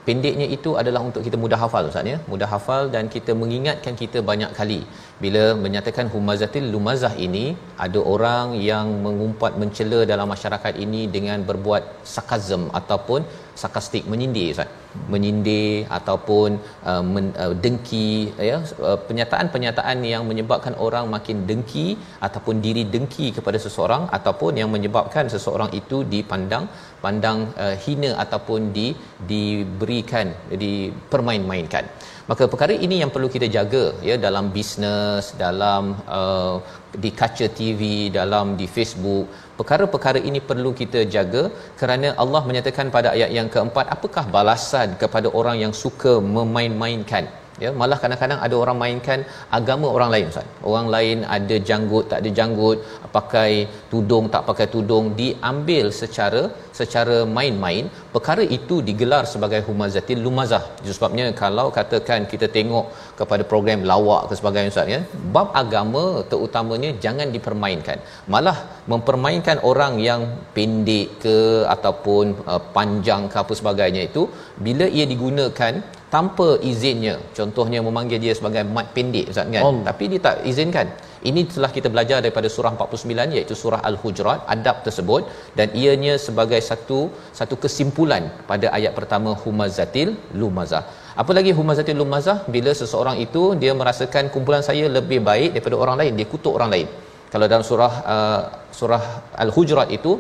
pendeknya 0.07 0.47
itu 0.57 0.71
adalah 0.83 1.01
untuk 1.09 1.23
kita 1.27 1.37
mudah 1.43 1.59
hafal 1.63 1.91
Ustaz 1.91 2.11
ya? 2.13 2.17
Mudah 2.33 2.49
hafal 2.55 2.83
dan 2.95 3.05
kita 3.15 3.35
mengingatkan 3.43 3.95
kita 4.03 4.19
banyak 4.31 4.51
kali. 4.59 4.81
Bila 5.25 5.45
menyatakan 5.65 6.09
humazatil 6.15 6.67
lumazah 6.75 7.13
ini 7.27 7.45
ada 7.87 8.01
orang 8.15 8.57
yang 8.71 8.89
mengumpat 9.07 9.55
mencela 9.63 10.01
dalam 10.13 10.29
masyarakat 10.35 10.75
ini 10.87 11.03
dengan 11.17 11.41
berbuat 11.51 11.83
sarkazm 12.15 12.65
ataupun 12.81 13.23
sarkastik 13.61 14.05
menyindir 14.13 14.49
Ustaz. 14.55 14.71
Menyindir 15.13 15.89
ataupun 15.99 16.51
uh, 16.91 17.03
men, 17.15 17.27
uh, 17.45 17.55
dengki 17.65 18.09
ya 18.51 18.59
uh, 18.89 18.99
penyataan-penyataan 19.09 19.99
yang 20.13 20.23
menyebabkan 20.31 20.75
orang 20.87 21.07
makin 21.15 21.39
dengki 21.51 21.87
ataupun 22.27 22.57
diri 22.67 22.85
dengki 22.95 23.29
kepada 23.39 23.61
seseorang 23.65 24.05
ataupun 24.19 24.61
yang 24.61 24.71
menyebabkan 24.77 25.27
seseorang 25.35 25.71
itu 25.81 25.99
dipandang 26.15 26.67
pandang 27.05 27.39
uh, 27.65 27.75
hina 27.85 28.11
ataupun 28.25 28.71
di 28.77 28.89
diberikan 29.33 30.29
dipermain-mainkan 30.63 31.87
maka 32.31 32.45
perkara 32.53 32.75
ini 32.87 32.97
yang 33.03 33.11
perlu 33.15 33.29
kita 33.35 33.47
jaga 33.57 33.85
ya 34.09 34.17
dalam 34.27 34.47
bisnes 34.57 35.27
dalam 35.45 35.85
uh, 36.19 36.57
di 37.05 37.11
kaca 37.21 37.47
TV 37.59 37.83
dalam 38.19 38.47
di 38.61 38.67
Facebook 38.75 39.27
perkara-perkara 39.63 40.21
ini 40.31 40.43
perlu 40.51 40.73
kita 40.81 41.03
jaga 41.17 41.43
kerana 41.81 42.11
Allah 42.23 42.43
menyatakan 42.49 42.89
pada 42.97 43.11
ayat 43.17 43.31
yang 43.39 43.49
keempat 43.55 43.87
apakah 43.97 44.25
balasan 44.37 44.99
kepada 45.03 45.31
orang 45.41 45.59
yang 45.65 45.75
suka 45.83 46.15
memain-mainkan 46.37 47.27
ya 47.65 47.71
malah 47.81 47.99
kadang-kadang 48.03 48.41
ada 48.47 48.57
orang 48.63 48.77
mainkan 48.83 49.21
agama 49.59 49.87
orang 49.97 50.11
lain 50.15 50.27
ustaz. 50.33 50.49
Orang 50.71 50.87
lain 50.95 51.19
ada 51.37 51.57
janggut 51.69 52.05
tak 52.11 52.19
ada 52.23 52.31
janggut 52.39 52.79
pakai 53.17 53.51
tudung 53.93 54.27
tak 54.35 54.43
pakai 54.51 54.67
tudung 54.75 55.07
diambil 55.21 55.87
secara 56.01 56.43
secara 56.81 57.17
main-main. 57.37 57.85
Perkara 58.15 58.43
itu 58.59 58.77
digelar 58.89 59.23
sebagai 59.33 59.61
humazatil 59.69 60.21
lumazah. 60.27 60.63
Sebabnya 60.99 61.27
kalau 61.43 61.67
katakan 61.79 62.21
kita 62.33 62.49
tengok 62.57 62.87
kepada 63.21 63.43
program 63.53 63.81
lawak 63.93 64.23
ke 64.29 64.35
sebagainya 64.41 64.73
ustaz 64.75 64.95
ya 64.95 65.01
bab 65.37 65.49
agama 65.63 66.05
terutamanya 66.33 66.93
jangan 67.07 67.29
dipermainkan. 67.37 67.99
Malah 68.35 68.59
mempermainkan 68.93 69.59
orang 69.71 69.95
yang 70.09 70.23
pendek 70.57 71.09
ke 71.25 71.37
ataupun 71.75 72.25
uh, 72.53 72.63
panjang 72.77 73.23
ke 73.33 73.37
apa 73.43 73.53
sebagainya 73.61 74.03
itu 74.11 74.23
bila 74.67 74.87
ia 74.99 75.05
digunakan 75.13 75.75
tanpa 76.15 76.47
izinnya. 76.71 77.15
Contohnya 77.39 77.79
memanggil 77.87 78.19
dia 78.25 78.33
sebagai 78.39 78.63
mat 78.77 78.87
pendek 78.97 79.27
ustaz 79.33 79.49
kan? 79.55 79.63
Oh. 79.67 79.81
tapi 79.89 80.05
dia 80.13 80.21
tak 80.27 80.37
izinkan. 80.51 80.87
Ini 81.29 81.41
telah 81.55 81.71
kita 81.77 81.89
belajar 81.95 82.19
daripada 82.25 82.49
surah 82.55 82.73
49 82.77 83.37
iaitu 83.37 83.55
surah 83.63 83.81
al-hujurat 83.91 84.41
adab 84.55 84.77
tersebut. 84.87 85.23
Dan 85.59 85.69
ianya 85.83 86.15
sebagai 86.27 86.61
satu 86.71 86.99
satu 87.39 87.57
kesimpulan 87.65 88.25
pada 88.51 88.67
ayat 88.79 88.93
pertama 88.99 89.33
humazatil 89.45 90.11
lumazah. 90.43 90.83
Apa 91.23 91.33
lagi 91.39 91.53
humazatil 91.61 91.99
lumazah? 92.03 92.37
Bila 92.57 92.73
seseorang 92.83 93.17
itu 93.27 93.43
dia 93.63 93.73
merasakan 93.81 94.27
kumpulan 94.35 94.63
saya 94.69 94.85
lebih 94.99 95.21
baik 95.31 95.51
daripada 95.57 95.79
orang 95.85 95.97
lain 96.03 96.13
dia 96.21 96.29
kutuk 96.35 96.55
orang 96.59 96.73
lain. 96.75 96.89
Kalau 97.33 97.47
dalam 97.53 97.65
surah 97.71 97.93
uh, 98.15 98.41
surah 98.79 99.05
al-hujurat 99.45 99.89
itu 99.99 100.13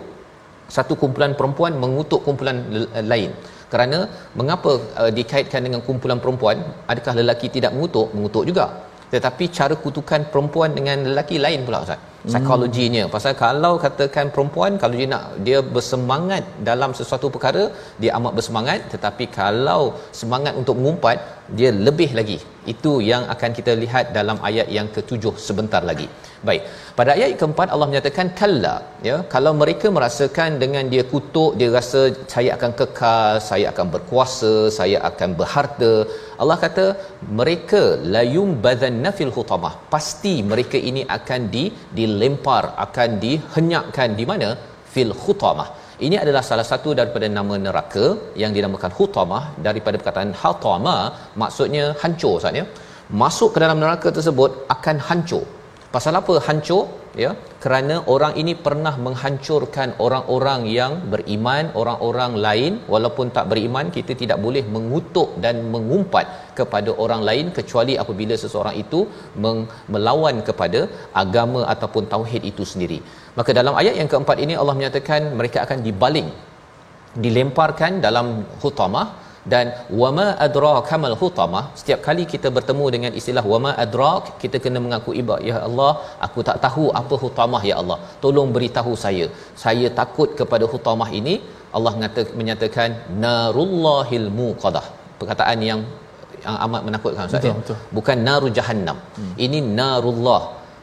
satu 0.76 0.94
kumpulan 1.00 1.32
perempuan 1.38 1.72
mengutuk 1.82 2.20
kumpulan 2.26 2.56
lain 3.12 3.30
kerana 3.72 3.98
mengapa 4.38 4.72
uh, 5.02 5.10
dikaitkan 5.18 5.60
dengan 5.66 5.80
kumpulan 5.86 6.20
perempuan 6.24 6.56
adakah 6.92 7.14
lelaki 7.20 7.48
tidak 7.56 7.72
mengutuk? 7.74 8.08
Mengutuk 8.16 8.44
juga. 8.50 8.66
Tetapi 9.12 9.44
cara 9.58 9.74
kutukan 9.84 10.20
perempuan 10.32 10.70
dengan 10.78 11.04
lelaki 11.10 11.36
lain 11.44 11.64
pula 11.68 11.80
ustaz 11.84 12.11
psikologinya. 12.30 13.04
Hmm. 13.04 13.12
pasal 13.14 13.32
kalau 13.44 13.72
katakan 13.84 14.26
perempuan 14.34 14.72
kalau 14.82 14.94
dia 15.00 15.08
nak 15.14 15.24
dia 15.46 15.58
bersemangat 15.74 16.44
dalam 16.68 16.90
sesuatu 16.98 17.28
perkara 17.34 17.64
dia 18.02 18.12
amat 18.18 18.34
bersemangat. 18.38 18.80
Tetapi 18.94 19.26
kalau 19.40 19.82
semangat 20.20 20.54
untuk 20.62 20.76
mengumpat 20.80 21.18
dia 21.58 21.70
lebih 21.86 22.10
lagi. 22.18 22.38
Itu 22.72 22.90
yang 23.10 23.22
akan 23.34 23.50
kita 23.58 23.72
lihat 23.84 24.04
dalam 24.18 24.36
ayat 24.48 24.66
yang 24.76 24.88
ketujuh 24.96 25.34
sebentar 25.46 25.82
lagi. 25.90 26.06
Baik. 26.48 26.62
Pada 26.98 27.10
ayat 27.14 27.30
keempat 27.40 27.68
Allah 27.74 27.86
menyatakan 27.90 28.28
kalla 28.40 28.74
ya. 29.08 29.16
Kalau 29.34 29.52
mereka 29.62 29.86
merasakan 29.96 30.58
dengan 30.62 30.84
dia 30.92 31.04
kutuk 31.12 31.50
dia 31.58 31.68
rasa 31.78 32.00
saya 32.34 32.50
akan 32.56 32.72
kekal 32.80 33.32
saya 33.50 33.66
akan 33.72 33.86
berkuasa 33.94 34.54
saya 34.78 34.98
akan 35.10 35.30
berharta 35.40 35.92
Allah 36.42 36.56
kata 36.64 36.84
mereka 37.40 37.82
layum 38.14 38.50
badanna 38.64 39.10
fil 39.18 39.32
hutamah 39.36 39.74
pasti 39.94 40.34
mereka 40.52 40.78
ini 40.90 41.02
akan 41.16 41.40
di 41.54 41.64
dilempar 42.12 42.64
akan 42.86 43.08
dihenyakkan 43.24 44.10
di 44.20 44.26
mana? 44.32 44.50
Fil 44.92 45.12
hutamah 45.24 45.68
ini 46.06 46.16
adalah 46.22 46.42
salah 46.48 46.66
satu 46.70 46.90
daripada 46.98 47.26
nama 47.38 47.54
neraka 47.64 48.06
yang 48.42 48.52
dinamakan 48.56 48.92
hutamah 48.98 49.42
daripada 49.66 49.96
perkataan 50.00 50.30
hatama 50.42 50.96
maksudnya 51.42 51.84
hancur 52.02 52.34
saatnya 52.42 52.64
masuk 53.22 53.50
ke 53.54 53.58
dalam 53.64 53.78
neraka 53.82 54.08
tersebut 54.16 54.50
akan 54.74 54.96
hancur 55.08 55.44
pasal 55.94 56.14
apa 56.20 56.34
hancur? 56.46 56.82
Ya 57.22 57.30
kerana 57.64 57.94
orang 58.12 58.34
ini 58.40 58.52
pernah 58.66 58.92
menghancurkan 59.06 59.88
orang-orang 60.04 60.60
yang 60.78 60.92
beriman 61.12 61.64
orang-orang 61.80 62.32
lain. 62.44 62.72
Walaupun 62.92 63.26
tak 63.36 63.46
beriman 63.50 63.92
kita 63.96 64.12
tidak 64.22 64.38
boleh 64.46 64.64
mengutuk 64.74 65.28
dan 65.44 65.56
mengumpat 65.74 66.26
kepada 66.58 66.90
orang 67.04 67.22
lain 67.28 67.48
kecuali 67.58 67.96
apabila 68.04 68.36
seseorang 68.44 68.76
itu 68.84 69.02
melawan 69.94 70.38
kepada 70.48 70.80
agama 71.24 71.62
ataupun 71.74 72.06
tauhid 72.14 72.44
itu 72.52 72.64
sendiri. 72.72 73.00
Maka 73.38 73.52
dalam 73.60 73.76
ayat 73.82 73.96
yang 74.00 74.10
keempat 74.14 74.38
ini 74.46 74.56
Allah 74.62 74.76
menyatakan 74.80 75.22
mereka 75.40 75.60
akan 75.66 75.80
dibaling 75.88 76.30
dilemparkan 77.24 78.00
dalam 78.06 78.26
hutamah 78.62 79.06
dan 79.52 79.66
wama 80.00 80.26
adraka 80.46 80.96
mal 81.04 81.14
hutamah 81.20 81.62
setiap 81.80 82.00
kali 82.06 82.24
kita 82.32 82.48
bertemu 82.56 82.84
dengan 82.94 83.12
istilah 83.20 83.44
wama 83.52 83.70
adrak 83.84 84.26
kita 84.42 84.56
kena 84.64 84.78
mengaku 84.84 85.12
iba 85.22 85.36
ya 85.48 85.56
Allah 85.68 85.92
aku 86.26 86.40
tak 86.48 86.58
tahu 86.66 86.84
apa 87.00 87.14
hutamah 87.24 87.62
ya 87.70 87.76
Allah. 87.82 87.98
Tolong 88.24 88.50
beritahu 88.56 88.92
saya. 89.04 89.26
Saya 89.64 89.88
takut 90.00 90.30
kepada 90.40 90.66
hutamah 90.74 91.10
ini 91.20 91.34
Allah 91.76 91.92
menyatakan 92.40 92.90
narullahil 93.24 94.28
muqadah. 94.38 94.86
Perkataan 95.20 95.58
yang 95.70 95.82
yang 96.44 96.56
amat 96.66 96.82
menakutkan 96.86 97.28
ustaz 97.30 97.44
ya. 97.48 97.76
bukan 97.96 98.18
naru 98.28 98.48
jahannam. 98.58 98.98
Hmm. 99.18 99.34
ini 99.44 99.58
narullah 99.78 100.40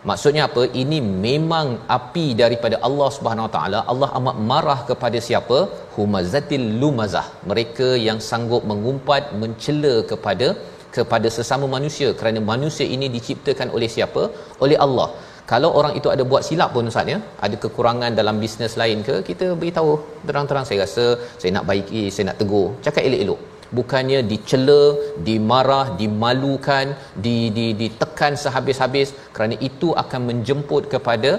Maksudnya 0.10 0.44
apa? 0.48 0.64
Ini 0.82 0.98
memang 1.26 1.68
api 1.98 2.26
daripada 2.42 2.76
Allah 2.88 3.10
Subhanahu 3.16 3.48
Wa 3.48 3.54
Taala. 3.56 3.80
Allah 3.92 4.10
amat 4.20 4.36
marah 4.52 4.80
kepada 4.90 5.20
siapa? 5.28 5.58
Humazatil 5.96 6.68
lumazah. 6.82 7.28
Mereka 7.52 7.88
yang 8.08 8.20
sanggup 8.30 8.64
mengumpat, 8.72 9.36
mencela 9.42 9.96
kepada 10.12 10.50
kepada 10.98 11.28
sesama 11.38 11.66
manusia 11.76 12.08
kerana 12.20 12.40
manusia 12.54 12.86
ini 12.96 13.08
diciptakan 13.16 13.68
oleh 13.76 13.90
siapa? 13.96 14.24
Oleh 14.64 14.78
Allah. 14.86 15.10
Kalau 15.52 15.70
orang 15.80 15.94
itu 16.00 16.08
ada 16.14 16.24
buat 16.32 16.44
silap 16.48 16.70
pun 16.76 16.90
Ustaz 16.92 17.12
ya, 17.14 17.20
ada 17.46 17.56
kekurangan 17.64 18.12
dalam 18.20 18.36
bisnes 18.42 18.74
lain 18.82 19.00
ke, 19.08 19.16
kita 19.30 19.46
beritahu 19.62 19.94
terang-terang 20.28 20.66
saya 20.70 20.80
rasa 20.86 21.06
saya 21.42 21.52
nak 21.58 21.66
baiki, 21.70 22.04
saya 22.14 22.26
nak 22.30 22.38
tegur. 22.42 22.68
Cakap 22.86 23.02
elok-elok 23.10 23.40
bukannya 23.78 24.20
dicela, 24.32 24.84
dimarah, 25.28 25.86
dimalukan, 26.02 26.88
di 27.26 27.38
di 27.58 27.66
ditekan 27.82 28.36
sehabis-habis 28.44 29.10
kerana 29.36 29.58
itu 29.70 29.90
akan 30.04 30.22
menjemput 30.30 30.86
kepada 30.94 31.32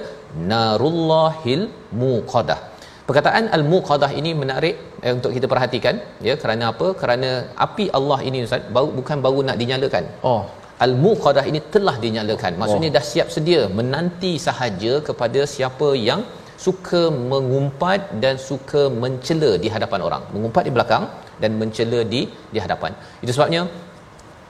narullahil 0.53 1.63
muqadah. 2.03 2.61
Perkataan 3.09 3.45
al-muqadah 3.57 4.11
ini 4.21 4.31
menarik 4.41 4.75
eh, 5.05 5.13
untuk 5.17 5.33
kita 5.37 5.47
perhatikan 5.53 5.95
ya 6.29 6.35
kerana 6.43 6.65
apa? 6.73 6.89
Kerana 7.01 7.31
api 7.67 7.87
Allah 7.99 8.19
ini 8.29 8.47
Ustaz 8.47 8.69
baru 8.77 8.91
bukan 8.99 9.19
baru 9.25 9.39
nak 9.49 9.59
dinyalakan. 9.63 10.05
Oh, 10.31 10.43
al-muqadah 10.85 11.45
ini 11.51 11.61
telah 11.75 11.97
dinyalakan. 12.05 12.53
Maksudnya 12.61 12.91
oh. 12.91 12.95
dah 12.97 13.05
siap 13.13 13.29
sedia 13.37 13.63
menanti 13.79 14.33
sahaja 14.47 14.93
kepada 15.09 15.43
siapa 15.55 15.89
yang 16.09 16.23
suka 16.67 17.03
mengumpat 17.33 18.01
dan 18.23 18.35
suka 18.49 18.83
mencela 19.03 19.51
di 19.65 19.69
hadapan 19.75 20.01
orang. 20.09 20.23
Mengumpat 20.35 20.65
di 20.69 20.73
belakang 20.77 21.05
dan 21.43 21.53
mencela 21.61 22.01
di 22.13 22.23
di 22.55 22.59
hadapan. 22.65 22.93
Itu 23.25 23.33
sebabnya 23.37 23.63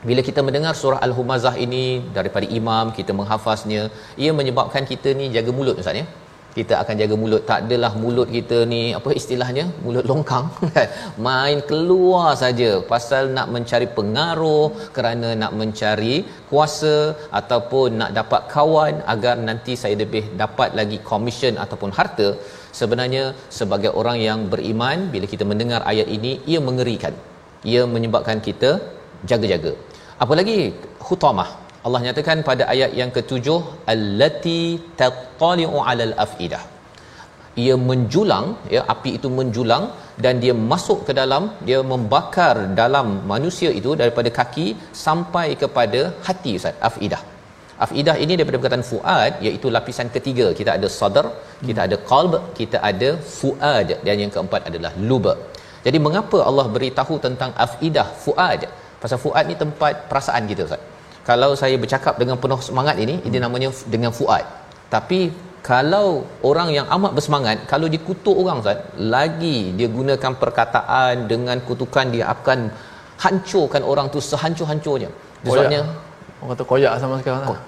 bila 0.09 0.21
kita 0.29 0.41
mendengar 0.47 0.73
surah 0.81 1.01
Al-Humazah 1.07 1.55
ini 1.65 1.85
daripada 2.17 2.47
imam, 2.59 2.87
kita 2.99 3.13
menghafaznya, 3.19 3.83
ia 4.23 4.31
menyebabkan 4.39 4.85
kita 4.93 5.09
ni 5.19 5.27
jaga 5.37 5.53
mulut 5.59 5.81
Ustaz 5.83 6.01
ya. 6.01 6.07
Kita 6.57 6.75
akan 6.83 6.95
jaga 7.01 7.15
mulut. 7.23 7.43
Tak 7.49 7.59
adalah 7.65 7.91
mulut 8.03 8.29
kita 8.37 8.59
ni 8.73 8.81
apa 8.99 9.11
istilahnya? 9.21 9.65
Mulut 9.85 10.07
longkang. 10.11 10.47
Main 11.27 11.59
keluar 11.71 12.29
saja 12.43 12.71
pasal 12.93 13.31
nak 13.37 13.49
mencari 13.55 13.89
pengaruh, 13.99 14.65
kerana 14.97 15.29
nak 15.43 15.53
mencari 15.61 16.15
kuasa 16.51 16.97
ataupun 17.41 18.01
nak 18.01 18.11
dapat 18.19 18.43
kawan 18.55 18.97
agar 19.15 19.37
nanti 19.49 19.75
saya 19.83 19.95
lebih 20.03 20.25
dapat 20.43 20.73
lagi 20.81 20.99
komisen 21.11 21.55
ataupun 21.65 21.93
harta 21.99 22.29
sebenarnya 22.79 23.25
sebagai 23.59 23.91
orang 24.01 24.19
yang 24.29 24.41
beriman 24.53 24.99
bila 25.15 25.27
kita 25.33 25.45
mendengar 25.51 25.81
ayat 25.93 26.09
ini 26.17 26.33
ia 26.53 26.61
mengerikan. 26.69 27.15
Ia 27.71 27.83
menyebabkan 27.95 28.39
kita 28.49 28.71
jaga-jaga. 29.31 29.73
Apalagi 30.25 30.59
khutamah 31.07 31.49
Allah 31.87 32.01
nyatakan 32.07 32.39
pada 32.49 32.65
ayat 32.73 32.91
yang 33.01 33.11
ketujuh 33.17 33.61
allati 33.93 34.61
tattali'u 35.01 35.79
'alal 35.89 36.15
afidah. 36.25 36.63
Ia 37.65 37.75
menjulang 37.89 38.47
ya 38.75 38.83
api 38.95 39.11
itu 39.19 39.29
menjulang 39.39 39.85
dan 40.25 40.35
dia 40.43 40.55
masuk 40.73 40.99
ke 41.09 41.13
dalam 41.21 41.43
dia 41.69 41.81
membakar 41.93 42.55
dalam 42.81 43.07
manusia 43.33 43.71
itu 43.81 43.93
daripada 44.01 44.31
kaki 44.39 44.67
sampai 45.07 45.47
kepada 45.63 46.01
hati 46.27 46.53
ustaz 46.61 46.77
afidah 46.89 47.23
afidah 47.85 48.17
ini 48.25 48.33
daripada 48.39 48.59
perkataan 48.61 48.85
fuad 48.91 49.33
iaitu 49.47 49.69
lapisan 49.77 50.09
ketiga 50.17 50.47
kita 50.59 50.71
ada 50.79 50.89
sadar 50.99 51.27
kita 51.69 51.81
ada 51.87 51.97
qalb 52.11 52.35
kita 52.59 52.79
ada 52.91 53.11
fuad 53.39 53.89
dan 54.07 54.17
yang 54.23 54.33
keempat 54.37 54.63
adalah 54.71 54.93
lub 55.11 55.27
Jadi 55.85 55.99
mengapa 56.07 56.39
Allah 56.49 56.65
beritahu 56.75 57.15
tentang 57.27 57.51
afidah 57.65 58.09
fuad? 58.23 58.63
Pasal 59.03 59.19
fuad 59.23 59.45
ni 59.51 59.55
tempat 59.63 59.93
perasaan 60.11 60.45
kita 60.51 60.63
Ustaz. 60.69 60.83
Kalau 61.29 61.51
saya 61.61 61.77
bercakap 61.83 62.15
dengan 62.21 62.37
penuh 62.43 62.61
semangat 62.67 62.97
ini, 63.05 63.15
hmm. 63.17 63.29
ini 63.29 63.39
namanya 63.45 63.69
dengan 63.95 64.13
fuad. 64.19 64.45
Tapi 64.95 65.21
kalau 65.71 66.09
orang 66.51 66.69
yang 66.77 66.87
amat 66.97 67.13
bersemangat 67.17 67.57
kalau 67.73 67.87
dikutuk 67.95 68.37
orang 68.43 68.61
Ustaz 68.63 68.79
lagi 69.15 69.59
dia 69.79 69.89
gunakan 69.99 70.33
perkataan 70.43 71.29
dengan 71.33 71.57
kutukan 71.69 72.07
dia 72.15 72.25
akan 72.35 72.59
hancurkan 73.25 73.83
orang 73.93 74.07
tu 74.15 74.21
sehancur-hancurnya 74.31 75.11
sebabnya 75.45 75.81
orang 76.41 76.51
kata 76.53 76.65
koyak 76.73 76.93
sama 77.03 77.15
sekarang 77.21 77.43
lah. 77.55 77.63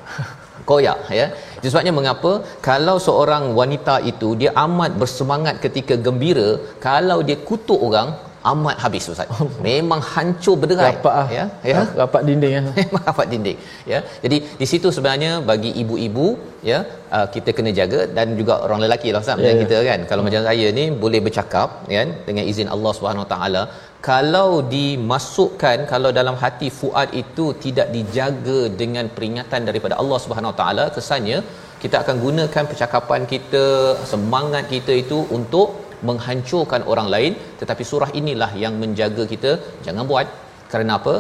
koyak 0.70 0.99
ya 1.18 1.27
itu 1.59 1.68
sebabnya 1.73 1.93
mengapa 1.99 2.33
kalau 2.68 2.97
seorang 3.07 3.45
wanita 3.61 3.95
itu 4.12 4.29
dia 4.41 4.51
amat 4.64 4.93
bersemangat 5.03 5.57
ketika 5.64 5.97
gembira 6.07 6.51
kalau 6.87 7.18
dia 7.29 7.39
kutuk 7.49 7.81
orang 7.89 8.11
amat 8.51 8.77
habis 8.85 9.11
ustaz. 9.12 9.29
Memang 9.66 10.01
hancur 10.12 10.55
berderai. 10.62 10.87
Rapat 10.89 11.14
ah. 11.20 11.27
ya. 11.37 11.45
Ya. 11.73 11.83
Rapat 12.01 12.23
dinding 12.29 12.53
kan. 12.57 12.64
Memang 12.79 13.03
rapat 13.09 13.27
dinding. 13.33 13.59
Ya. 13.93 13.99
Jadi 14.25 14.37
di 14.61 14.66
situ 14.73 14.91
sebenarnya 14.97 15.33
bagi 15.51 15.70
ibu-ibu 15.83 16.27
ya 16.70 16.79
uh, 17.16 17.27
kita 17.35 17.51
kena 17.57 17.70
jaga 17.79 18.01
dan 18.16 18.35
juga 18.41 18.57
orang 18.66 18.83
lelaki 18.85 19.11
lah 19.14 19.23
Ustaz 19.25 19.47
yeah, 19.47 19.57
kita 19.62 19.79
kan. 19.91 20.01
Kalau 20.11 20.23
hmm. 20.23 20.31
macam 20.31 20.45
saya 20.49 20.66
ni 20.79 20.85
boleh 21.05 21.20
bercakap 21.27 21.68
kan 21.97 22.11
dengan 22.29 22.45
izin 22.53 22.70
Allah 22.77 22.93
Subhanahu 22.99 23.27
taala 23.35 23.62
kalau 24.09 24.50
dimasukkan 24.74 25.78
kalau 25.92 26.11
dalam 26.18 26.36
hati 26.42 26.68
fuad 26.78 27.09
itu 27.22 27.44
tidak 27.64 27.88
dijaga 27.96 28.61
dengan 28.80 29.07
peringatan 29.16 29.62
daripada 29.68 29.94
Allah 30.03 30.18
Subhanahu 30.24 30.55
taala 30.61 30.84
kesannya 30.96 31.38
kita 31.82 31.96
akan 32.03 32.16
gunakan 32.24 32.64
percakapan 32.70 33.22
kita 33.34 33.64
semangat 34.12 34.64
kita 34.74 34.92
itu 35.03 35.18
untuk 35.38 35.68
menghancurkan 36.09 36.82
orang 36.92 37.09
lain. 37.14 37.32
Tetapi 37.61 37.82
surah 37.90 38.11
inilah 38.20 38.50
yang 38.64 38.74
menjaga 38.82 39.24
kita. 39.32 39.53
Jangan 39.86 40.07
buat. 40.11 40.26
Kerana 40.72 40.92
apa? 41.00 41.14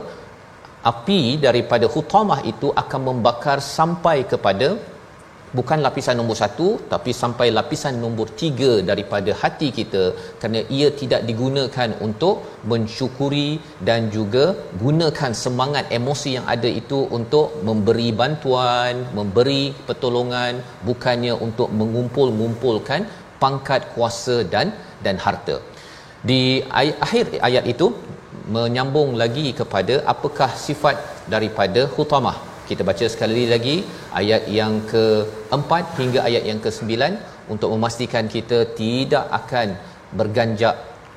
Api 0.92 1.20
daripada 1.46 1.86
hutamah 1.94 2.40
itu 2.52 2.68
akan 2.82 3.00
membakar 3.08 3.58
sampai 3.76 4.16
kepada 4.32 4.68
bukan 5.58 5.78
lapisan 5.86 6.16
nombor 6.20 6.36
satu 6.42 6.68
tapi 6.92 7.10
sampai 7.22 7.46
lapisan 7.58 7.96
nombor 8.04 8.26
tiga 8.42 8.72
daripada 8.90 9.32
hati 9.42 9.68
kita 9.78 10.04
kerana 10.38 10.60
ia 10.76 10.88
tidak 11.00 11.20
digunakan 11.30 11.90
untuk 12.06 12.36
mensyukuri 12.72 13.50
dan 13.88 14.08
juga 14.16 14.44
gunakan 14.84 15.32
semangat 15.44 15.86
emosi 15.98 16.30
yang 16.36 16.46
ada 16.54 16.70
itu 16.82 17.00
untuk 17.18 17.48
memberi 17.68 18.08
bantuan 18.20 18.94
memberi 19.18 19.62
pertolongan 19.88 20.62
bukannya 20.88 21.34
untuk 21.46 21.68
mengumpul-ngumpulkan 21.80 23.02
pangkat 23.42 23.82
kuasa 23.94 24.36
dan 24.54 24.66
dan 25.04 25.16
harta. 25.24 25.56
Di 26.28 26.40
ayat, 26.80 26.96
akhir 27.06 27.24
ayat 27.48 27.64
itu 27.72 27.86
menyambung 28.56 29.10
lagi 29.22 29.46
kepada 29.60 29.94
apakah 30.12 30.50
sifat 30.66 30.96
daripada 31.34 31.82
hutamah. 31.94 32.38
Kita 32.72 32.84
baca 32.88 33.06
sekali 33.14 33.42
lagi 33.52 33.74
ayat 34.20 34.42
yang 34.58 34.74
ke-4 34.92 35.70
hingga 35.98 36.20
ayat 36.28 36.44
yang 36.50 36.60
ke-9 36.64 36.92
untuk 37.52 37.68
memastikan 37.74 38.24
kita 38.34 38.58
tidak 38.78 39.24
akan 39.38 39.68
berganjak 40.18 40.76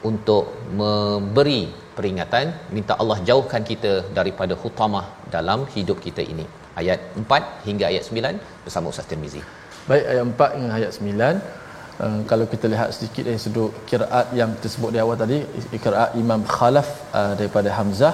untuk 0.09 0.45
memberi 0.79 1.61
peringatan 1.97 2.45
minta 2.75 2.93
Allah 3.01 3.17
jauhkan 3.29 3.63
kita 3.71 3.93
daripada 4.17 4.53
hutamah 4.63 5.05
dalam 5.35 5.63
hidup 5.75 5.99
kita 6.07 6.23
ini. 6.33 6.45
Ayat 6.81 6.99
4 7.23 7.67
hingga 7.67 7.85
ayat 7.91 8.03
9 8.03 8.65
bersama 8.65 8.91
Ustaz 8.93 9.07
Tirmizi. 9.11 9.43
Baik 9.89 10.05
ayat 10.13 10.23
4 10.31 10.57
hingga 10.59 10.73
ayat 10.79 10.91
9 10.99 11.63
Uh, 12.05 12.21
kalau 12.29 12.45
kita 12.53 12.67
lihat 12.71 12.89
sedikit 12.95 13.23
dari 13.27 13.39
sudut 13.43 13.71
kiraat 13.89 14.27
yang 14.39 14.51
tersebut 14.63 14.89
di 14.95 14.99
awal 15.03 15.15
tadi 15.21 15.37
kiraat 15.83 16.11
Imam 16.21 16.41
Khalaf 16.55 16.89
uh, 17.19 17.33
daripada 17.39 17.71
Hamzah 17.77 18.11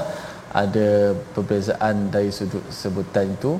ada 0.52 1.16
perbezaan 1.34 2.12
dari 2.14 2.30
sudut 2.38 2.64
sebutan 2.82 3.28
itu 3.36 3.52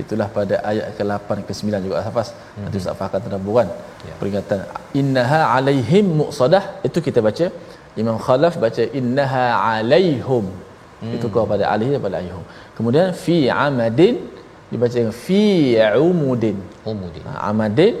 itulah 0.00 0.26
pada 0.36 0.56
ayat 0.70 0.96
ke-8 0.98 1.44
ke-9 1.48 1.68
juga 1.84 2.00
Hafaz. 2.06 2.28
Hmm. 2.32 2.64
nanti 2.64 2.76
Ustaz 2.80 2.96
akan 2.96 3.20
terdabur 3.24 3.54
ya. 3.62 4.14
peringatan 4.20 4.58
innaha 5.00 5.40
alaihim 5.54 6.06
muqsadah. 6.20 6.64
Itu 6.88 6.98
kita 7.06 7.20
baca. 7.26 7.46
Imam 8.02 8.16
Khalaf 8.26 8.56
baca 8.64 8.82
innaha 9.00 9.44
alaihum. 9.70 10.46
Hmm. 11.02 11.14
itu 11.18 11.26
kau 11.34 11.44
pada 11.52 11.64
alih 11.74 11.88
daripada 11.94 12.16
alaihum. 12.22 12.44
Kemudian 12.78 13.08
fi 13.24 13.36
amadin. 13.66 14.16
Dibaca 14.72 15.00
fi 15.24 15.76
umudin. 16.08 16.56
Umudin. 16.92 17.22
Ha, 17.28 17.52
amadin. 17.52 17.94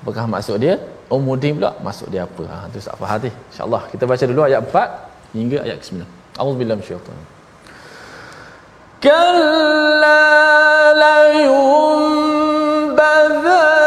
Apakah 0.00 0.24
maksud 0.34 0.56
dia? 0.64 0.80
Umuddin 1.12 1.60
pula. 1.60 1.76
Masuk 1.86 2.08
dia 2.08 2.24
apa? 2.24 2.42
Ha 2.48 2.56
tu 2.72 2.80
tak 2.80 2.96
faham 2.96 3.20
ni. 3.26 3.30
Insya-Allah. 3.52 3.82
Kita 3.92 4.04
baca 4.08 4.24
dulu 4.30 4.42
ayat 4.48 4.60
4 4.64 5.36
hingga 5.36 5.58
ayat 5.66 5.76
ke-9. 5.84 6.00
Auzubillahi 6.40 6.78
minasyaitanir 6.80 7.33
rajim. 9.04 9.44
Kalla 12.94 13.83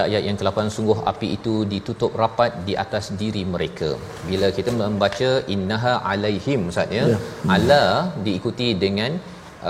pada 0.00 0.08
ayat 0.10 0.22
yang 0.28 0.36
ke-8 0.40 0.68
sungguh 0.74 0.98
api 1.10 1.26
itu 1.36 1.54
ditutup 1.72 2.12
rapat 2.20 2.52
di 2.68 2.74
atas 2.82 3.04
diri 3.20 3.42
mereka. 3.54 3.90
Bila 4.30 4.48
kita 4.58 4.70
membaca 4.78 5.30
innaha 5.54 5.92
alaihim 6.12 6.60
Ustaz 6.70 6.96
ya. 6.98 7.04
ya. 7.12 7.18
Ala 7.54 7.82
diikuti 8.26 8.68
dengan 8.84 9.12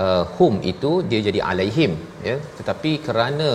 uh, 0.03 0.23
hum 0.37 0.53
itu 0.71 0.91
dia 1.09 1.19
jadi 1.27 1.39
alaihim 1.49 1.91
ya. 2.27 2.35
Tetapi 2.57 2.91
kerana 3.07 3.49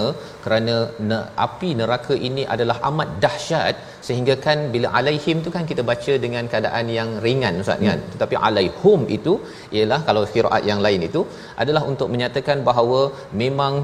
kerana 0.45 0.77
ne, 1.11 1.20
api 1.47 1.70
neraka 1.81 2.16
ini 2.29 2.45
adalah 2.55 2.77
amat 2.91 3.11
dahsyat 3.24 3.77
sehingga 4.09 4.37
kan 4.47 4.59
bila 4.77 4.91
alaihim 5.01 5.41
tu 5.47 5.53
kan 5.59 5.64
kita 5.72 5.85
baca 5.93 6.14
dengan 6.24 6.45
keadaan 6.55 6.89
yang 6.99 7.12
ringan 7.27 7.62
Ustaz 7.64 7.81
kan. 7.91 8.01
Hmm. 8.03 8.11
Tetapi 8.14 8.37
alaihum 8.49 9.03
itu 9.18 9.35
ialah 9.79 10.01
kalau 10.09 10.24
qiraat 10.35 10.64
yang 10.72 10.83
lain 10.89 11.03
itu 11.11 11.22
adalah 11.64 11.85
untuk 11.93 12.11
menyatakan 12.16 12.61
bahawa 12.70 13.01
memang 13.45 13.77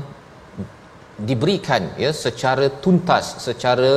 diberikan 1.28 1.82
ya 2.02 2.10
secara 2.24 2.66
tuntas 2.84 3.26
secara 3.46 3.90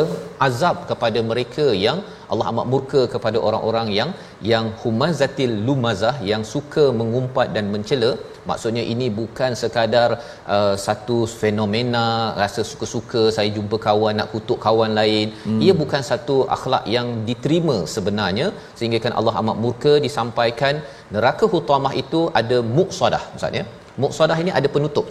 azab 0.48 0.84
kepada 0.90 1.20
mereka 1.30 1.66
yang 1.86 2.00
Allah 2.32 2.48
amat 2.52 2.68
murka 2.72 3.02
kepada 3.14 3.38
orang-orang 3.48 3.88
yang 3.98 4.10
yang 4.52 4.66
humazatil 4.82 5.54
lumazah 5.68 6.16
yang 6.30 6.44
suka 6.54 6.86
mengumpat 7.00 7.50
dan 7.56 7.66
mencela. 7.74 8.12
Maksudnya 8.50 8.84
ini 8.94 9.08
bukan 9.20 9.52
sekadar 9.62 10.10
uh, 10.56 10.76
satu 10.86 11.18
fenomena 11.42 12.06
rasa 12.42 12.62
suka-suka 12.72 13.24
saya 13.36 13.50
jumpa 13.58 13.78
kawan 13.88 14.16
nak 14.20 14.30
kutuk 14.34 14.60
kawan 14.66 14.92
lain. 15.00 15.28
Hmm. 15.46 15.62
ia 15.66 15.74
bukan 15.82 16.02
satu 16.12 16.36
akhlak 16.56 16.84
yang 16.96 17.08
diterima 17.30 17.78
sebenarnya 17.96 18.48
sehingga 18.78 19.00
kan 19.06 19.16
Allah 19.20 19.36
amat 19.42 19.58
murka 19.64 19.94
disampaikan 20.08 20.76
neraka 21.16 21.48
hutamah 21.54 21.94
itu 22.04 22.22
ada 22.42 22.60
muqsadah 22.78 23.24
maksudnya 23.34 23.66
muqsadah 24.04 24.38
ini 24.46 24.54
ada 24.60 24.70
penutup. 24.78 25.08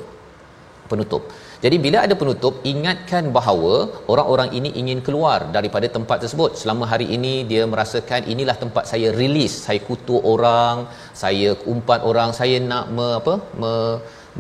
Penutup 0.93 1.23
jadi 1.65 1.77
bila 1.85 1.99
ada 2.07 2.15
penutup, 2.21 2.55
ingatkan 2.71 3.25
bahawa 3.37 3.75
orang-orang 4.13 4.51
ini 4.59 4.71
ingin 4.81 4.99
keluar 5.07 5.39
daripada 5.57 5.87
tempat 5.95 6.19
tersebut. 6.23 6.51
Selama 6.61 6.85
hari 6.91 7.07
ini 7.17 7.33
dia 7.51 7.63
merasakan 7.73 8.29
inilah 8.33 8.57
tempat 8.63 8.85
saya 8.91 9.09
rilis, 9.21 9.55
saya 9.67 9.81
kutuk 9.87 10.21
orang, 10.35 10.85
saya 11.23 11.49
umpat 11.75 12.01
orang, 12.11 12.33
saya 12.41 12.59
nak 12.73 12.85
me, 12.97 13.07
apa? 13.21 13.35
Me, 13.63 13.73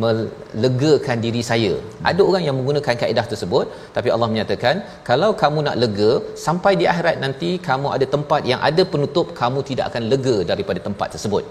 melegakan 0.02 1.18
diri 1.24 1.42
saya 1.48 1.72
ada 2.10 2.22
orang 2.28 2.42
yang 2.46 2.56
menggunakan 2.58 2.94
kaedah 3.02 3.26
tersebut 3.32 3.66
tapi 3.96 4.08
Allah 4.14 4.28
menyatakan 4.32 4.82
kalau 5.08 5.30
kamu 5.42 5.58
nak 5.66 5.76
lega 5.82 6.12
sampai 6.46 6.72
di 6.80 6.84
akhirat 6.92 7.16
nanti 7.24 7.50
kamu 7.68 7.88
ada 7.96 8.06
tempat 8.14 8.42
yang 8.52 8.60
ada 8.68 8.82
penutup 8.92 9.28
kamu 9.40 9.62
tidak 9.68 9.86
akan 9.90 10.10
lega 10.12 10.36
daripada 10.50 10.82
tempat 10.88 11.14
tersebut 11.14 11.46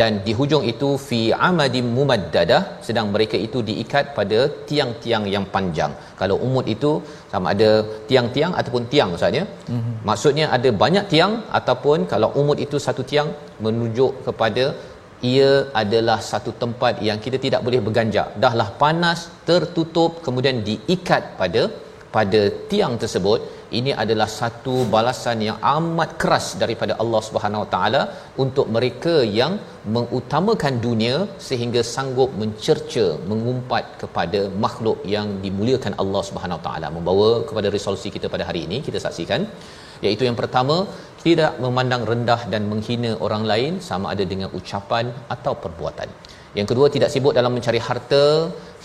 dan 0.00 0.20
di 0.24 0.32
hujung 0.38 0.64
itu 0.70 0.88
fi 1.06 1.20
amadim 1.48 1.86
mumaddadah 1.96 2.62
sedang 2.86 3.06
mereka 3.14 3.36
itu 3.46 3.58
diikat 3.68 4.12
pada 4.18 4.38
tiang-tiang 4.68 5.24
yang 5.34 5.44
panjang. 5.54 5.92
Kalau 6.20 6.36
umud 6.46 6.66
itu 6.74 6.90
sama 7.32 7.46
ada 7.54 7.70
tiang-tiang 8.08 8.52
ataupun 8.60 8.84
tiang 8.92 9.10
maksudnya 9.14 9.44
mm-hmm. 9.48 9.94
maksudnya 10.08 10.46
ada 10.56 10.70
banyak 10.82 11.04
tiang 11.12 11.34
ataupun 11.60 12.04
kalau 12.12 12.30
umud 12.42 12.60
itu 12.66 12.76
satu 12.86 13.04
tiang 13.12 13.30
menunjuk 13.64 14.12
kepada 14.28 14.64
ia 15.32 15.50
adalah 15.82 16.18
satu 16.30 16.50
tempat 16.62 17.02
yang 17.08 17.18
kita 17.24 17.38
tidak 17.44 17.62
boleh 17.66 17.80
berganjak. 17.86 18.36
Dahlah 18.42 18.68
panas 18.82 19.20
tertutup 19.48 20.20
kemudian 20.26 20.58
diikat 20.68 21.22
pada 21.40 21.62
pada 22.16 22.40
tiang 22.70 22.94
tersebut 23.02 23.40
ini 23.78 23.92
adalah 24.02 24.28
satu 24.40 24.74
balasan 24.94 25.38
yang 25.46 25.58
amat 25.76 26.10
keras 26.22 26.46
daripada 26.62 26.92
Allah 27.02 27.20
Subhanahu 27.28 27.62
Wa 27.64 27.70
Taala 27.74 28.02
untuk 28.44 28.66
mereka 28.76 29.14
yang 29.38 29.52
mengutamakan 29.96 30.74
dunia 30.86 31.16
sehingga 31.48 31.82
sanggup 31.94 32.30
mencerca 32.42 33.06
mengumpat 33.30 33.84
kepada 34.02 34.40
makhluk 34.64 35.00
yang 35.14 35.28
dimuliakan 35.44 35.94
Allah 36.04 36.22
Subhanahu 36.28 36.58
Wa 36.60 36.64
Taala. 36.68 36.88
Membawa 36.96 37.28
kepada 37.50 37.70
resolusi 37.76 38.10
kita 38.16 38.28
pada 38.36 38.46
hari 38.50 38.62
ini 38.68 38.78
kita 38.88 39.00
saksikan. 39.06 39.42
Iaitu 40.06 40.24
yang 40.28 40.38
pertama 40.40 40.76
tidak 41.26 41.52
memandang 41.64 42.02
rendah 42.10 42.40
dan 42.52 42.64
menghina 42.72 43.12
orang 43.26 43.44
lain 43.52 43.72
sama 43.88 44.06
ada 44.14 44.24
dengan 44.32 44.48
ucapan 44.58 45.06
atau 45.36 45.52
perbuatan. 45.64 46.08
Yang 46.58 46.68
kedua 46.70 46.86
tidak 46.94 47.10
sibuk 47.12 47.34
dalam 47.38 47.52
mencari 47.56 47.80
harta 47.88 48.24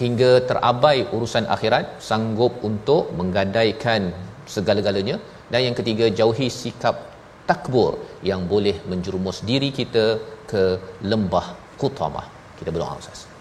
hingga 0.02 0.32
terabai 0.50 0.98
urusan 1.16 1.46
akhirat 1.56 1.86
sanggup 2.10 2.54
untuk 2.70 3.04
menggadaikan 3.20 4.02
segala-galanya. 4.46 5.18
Dan 5.52 5.60
yang 5.70 5.76
ketiga 5.78 6.08
jauhi 6.10 6.48
sikap 6.48 7.14
takbur 7.50 8.00
yang 8.24 8.48
boleh 8.48 8.80
menjerumus 8.88 9.44
diri 9.44 9.70
kita 9.80 10.06
ke 10.48 10.64
lembah 11.04 11.76
kutamah 11.82 12.28
kita 12.60 12.70
berdoa 12.72 12.96
ustaz 13.02 13.33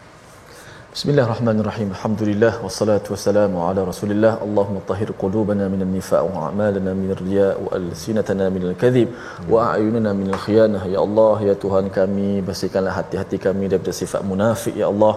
Bismillahirrahmanirrahim. 0.95 1.89
Alhamdulillah 1.97 2.51
wassalatu 2.65 3.13
wassalamu 3.15 3.61
ala 3.67 3.81
Rasulillah. 3.91 4.33
Allahumma 4.47 4.83
tahhir 4.89 5.09
qulubana 5.23 5.65
minan 5.75 5.89
nifaq 5.89 6.21
wa 6.35 6.41
a'malana 6.49 6.93
minar 7.03 7.21
riya' 7.27 7.57
wa 7.65 7.71
alsinatana 7.79 8.47
minal 8.57 8.75
kadhib 8.83 9.09
wa 9.53 9.73
a'yunana 9.73 10.13
minal 10.19 10.37
khiyanah. 10.45 10.83
Ya 10.95 11.01
Allah, 11.05 11.37
ya 11.49 11.55
Tuhan 11.63 11.89
kami, 11.97 12.45
bersihkanlah 12.49 12.93
hati-hati 12.99 13.41
kami 13.47 13.73
daripada 13.73 13.95
sifat 14.01 14.21
munafik 14.33 14.77
ya 14.83 14.93
Allah. 14.93 15.15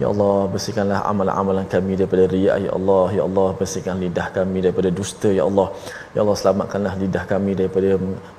Ya 0.00 0.06
Allah, 0.12 0.36
bersihkanlah 0.54 1.00
amalan-amalan 1.12 1.68
kami 1.74 2.00
daripada 2.00 2.24
riya' 2.36 2.56
ya 2.64 2.72
Allah. 2.78 3.06
Ya 3.18 3.22
Allah, 3.28 3.48
bersihkan 3.60 4.00
lidah 4.04 4.28
kami 4.38 4.64
daripada 4.64 4.88
dusta 5.00 5.28
ya 5.40 5.44
Allah. 5.50 5.68
Ya 6.14 6.20
Allah, 6.24 6.36
selamatkanlah 6.40 6.94
lidah 7.02 7.24
kami 7.32 7.52
daripada 7.60 7.90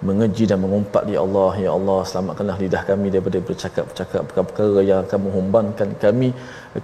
mengeji 0.08 0.44
dan 0.52 0.60
mengumpat 0.66 1.04
ya 1.16 1.20
Allah. 1.26 1.52
Ya 1.66 1.72
Allah, 1.78 2.00
selamatkanlah 2.10 2.58
lidah 2.64 2.84
kami 2.90 3.08
daripada 3.14 3.40
bercakap-cakap 3.50 4.22
perkara 4.34 4.82
yang 4.90 5.00
akan 5.06 5.20
menghumbankan 5.26 5.90
kami 6.04 6.30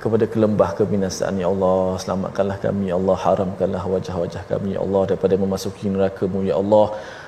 kepada 0.04 0.26
kelembah 0.34 0.70
kebinasaan 0.78 1.36
ya 1.42 1.48
Allah 1.54 1.94
selamatkanlah 2.04 2.58
kami 2.64 2.90
ya 2.90 2.96
Allah 3.00 3.18
haramkanlah 3.26 3.84
wajah-wajah 3.94 4.44
kami 4.52 4.70
ya 4.76 4.80
Allah 4.86 5.02
daripada 5.10 5.36
memasuki 5.44 5.86
neraka-Mu 5.94 6.42
ya 6.50 6.56
Allah 6.62 6.86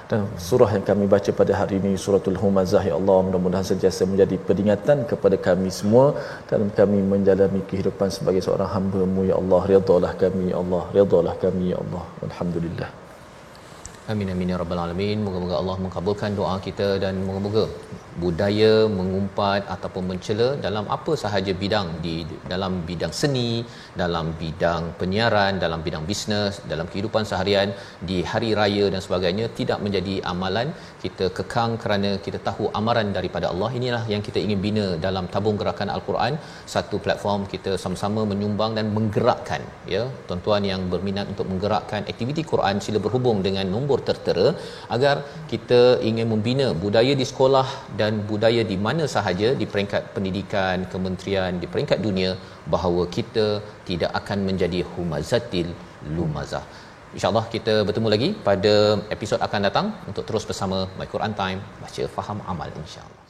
dan 0.10 0.22
surah 0.48 0.70
yang 0.76 0.86
kami 0.90 1.06
baca 1.14 1.32
pada 1.40 1.54
hari 1.60 1.78
ini 1.82 1.94
suratul 2.04 2.40
humazah 2.44 2.84
ya 2.90 2.96
Allah 3.00 3.18
mudah-mudahan 3.30 3.68
sentiasa 3.72 4.10
menjadi 4.12 4.36
peringatan 4.50 5.06
kepada 5.12 5.38
kami 5.48 5.70
semua 5.80 6.06
dalam 6.52 6.70
kami 6.80 7.00
menjalani 7.14 7.62
kehidupan 7.70 8.10
sebagai 8.18 8.42
seorang 8.48 8.72
hamba-Mu 8.76 9.24
ya 9.32 9.36
Allah 9.42 9.62
ridhalah 9.74 10.14
kami 10.24 10.46
ya 10.54 10.58
Allah 10.64 10.84
ridhalah 10.98 11.36
kami 11.46 11.66
ya 11.74 11.80
Allah 11.84 12.06
alhamdulillah 12.30 12.90
Amin 14.08 14.32
amin 14.32 14.56
ya 14.56 14.58
rabbal 14.60 14.80
alamin. 14.80 15.20
Moga-moga 15.20 15.56
Allah 15.60 15.76
mengabulkan 15.84 16.32
doa 16.32 16.56
kita 16.64 16.96
dan 17.04 17.28
moga-moga 17.28 17.68
budaya 18.24 18.74
mengumpat 18.98 19.62
ataupun 19.76 20.04
mencela 20.12 20.48
dalam 20.66 20.86
apa 20.96 21.14
sahaja 21.24 21.54
bidang 21.64 21.88
di 22.06 22.16
dalam 22.54 22.74
bidang 22.90 23.14
seni, 23.20 23.52
dalam 24.02 24.28
bidang 24.42 24.84
penyiaran, 25.00 25.54
dalam 25.64 25.82
bidang 25.88 26.04
bisnes, 26.10 26.56
dalam 26.72 26.88
kehidupan 26.92 27.24
seharian 27.32 27.72
di 28.10 28.18
hari 28.32 28.52
raya 28.60 28.86
dan 28.94 29.02
sebagainya 29.06 29.48
tidak 29.60 29.82
menjadi 29.86 30.16
amalan 30.34 30.70
kita 31.04 31.26
kekang 31.38 31.72
kerana 31.84 32.12
kita 32.26 32.40
tahu 32.48 32.66
amaran 32.80 33.10
daripada 33.18 33.48
Allah. 33.54 33.70
Inilah 33.80 34.04
yang 34.14 34.24
kita 34.28 34.42
ingin 34.46 34.60
bina 34.66 34.86
dalam 35.08 35.28
tabung 35.36 35.58
gerakan 35.62 35.92
Al-Quran, 35.96 36.34
satu 36.76 36.98
platform 37.06 37.42
kita 37.54 37.74
sama-sama 37.84 38.24
menyumbang 38.32 38.74
dan 38.80 38.88
menggerakkan 38.98 39.62
ya. 39.96 40.04
Tuan-tuan 40.28 40.64
yang 40.72 40.82
berminat 40.94 41.28
untuk 41.34 41.48
menggerakkan 41.52 42.02
aktiviti 42.12 42.44
Quran 42.54 42.78
sila 42.86 43.00
berhubung 43.06 43.40
dengan 43.48 43.66
nombor 43.76 44.00
tertera 44.10 44.48
agar 44.96 45.16
kita 45.54 45.82
ingin 46.10 46.28
membina 46.34 46.68
budaya 46.84 47.14
di 47.22 47.26
sekolah 47.32 47.68
dan 48.08 48.18
budaya 48.32 48.64
di 48.72 48.78
mana 48.88 49.06
sahaja 49.16 49.52
di 49.62 49.68
peringkat 49.74 50.04
pendidikan 50.16 50.88
kementerian 50.94 51.60
di 51.62 51.70
peringkat 51.74 52.02
dunia 52.08 52.32
bahawa 52.74 53.06
kita 53.18 53.48
tidak 53.90 54.12
akan 54.22 54.48
menjadi 54.50 54.82
humazatil 54.94 55.70
lumazah. 56.18 56.66
InsyaAllah 57.16 57.46
kita 57.56 57.74
bertemu 57.88 58.10
lagi 58.16 58.30
pada 58.50 58.74
episod 59.16 59.40
akan 59.48 59.62
datang. 59.68 59.88
Untuk 60.10 60.24
terus 60.30 60.48
bersama 60.50 60.80
My 61.00 61.08
Quran 61.14 61.36
Time 61.42 61.62
baca 61.84 62.04
faham 62.18 62.40
amal 62.54 62.70
insyaAllah 62.84 63.27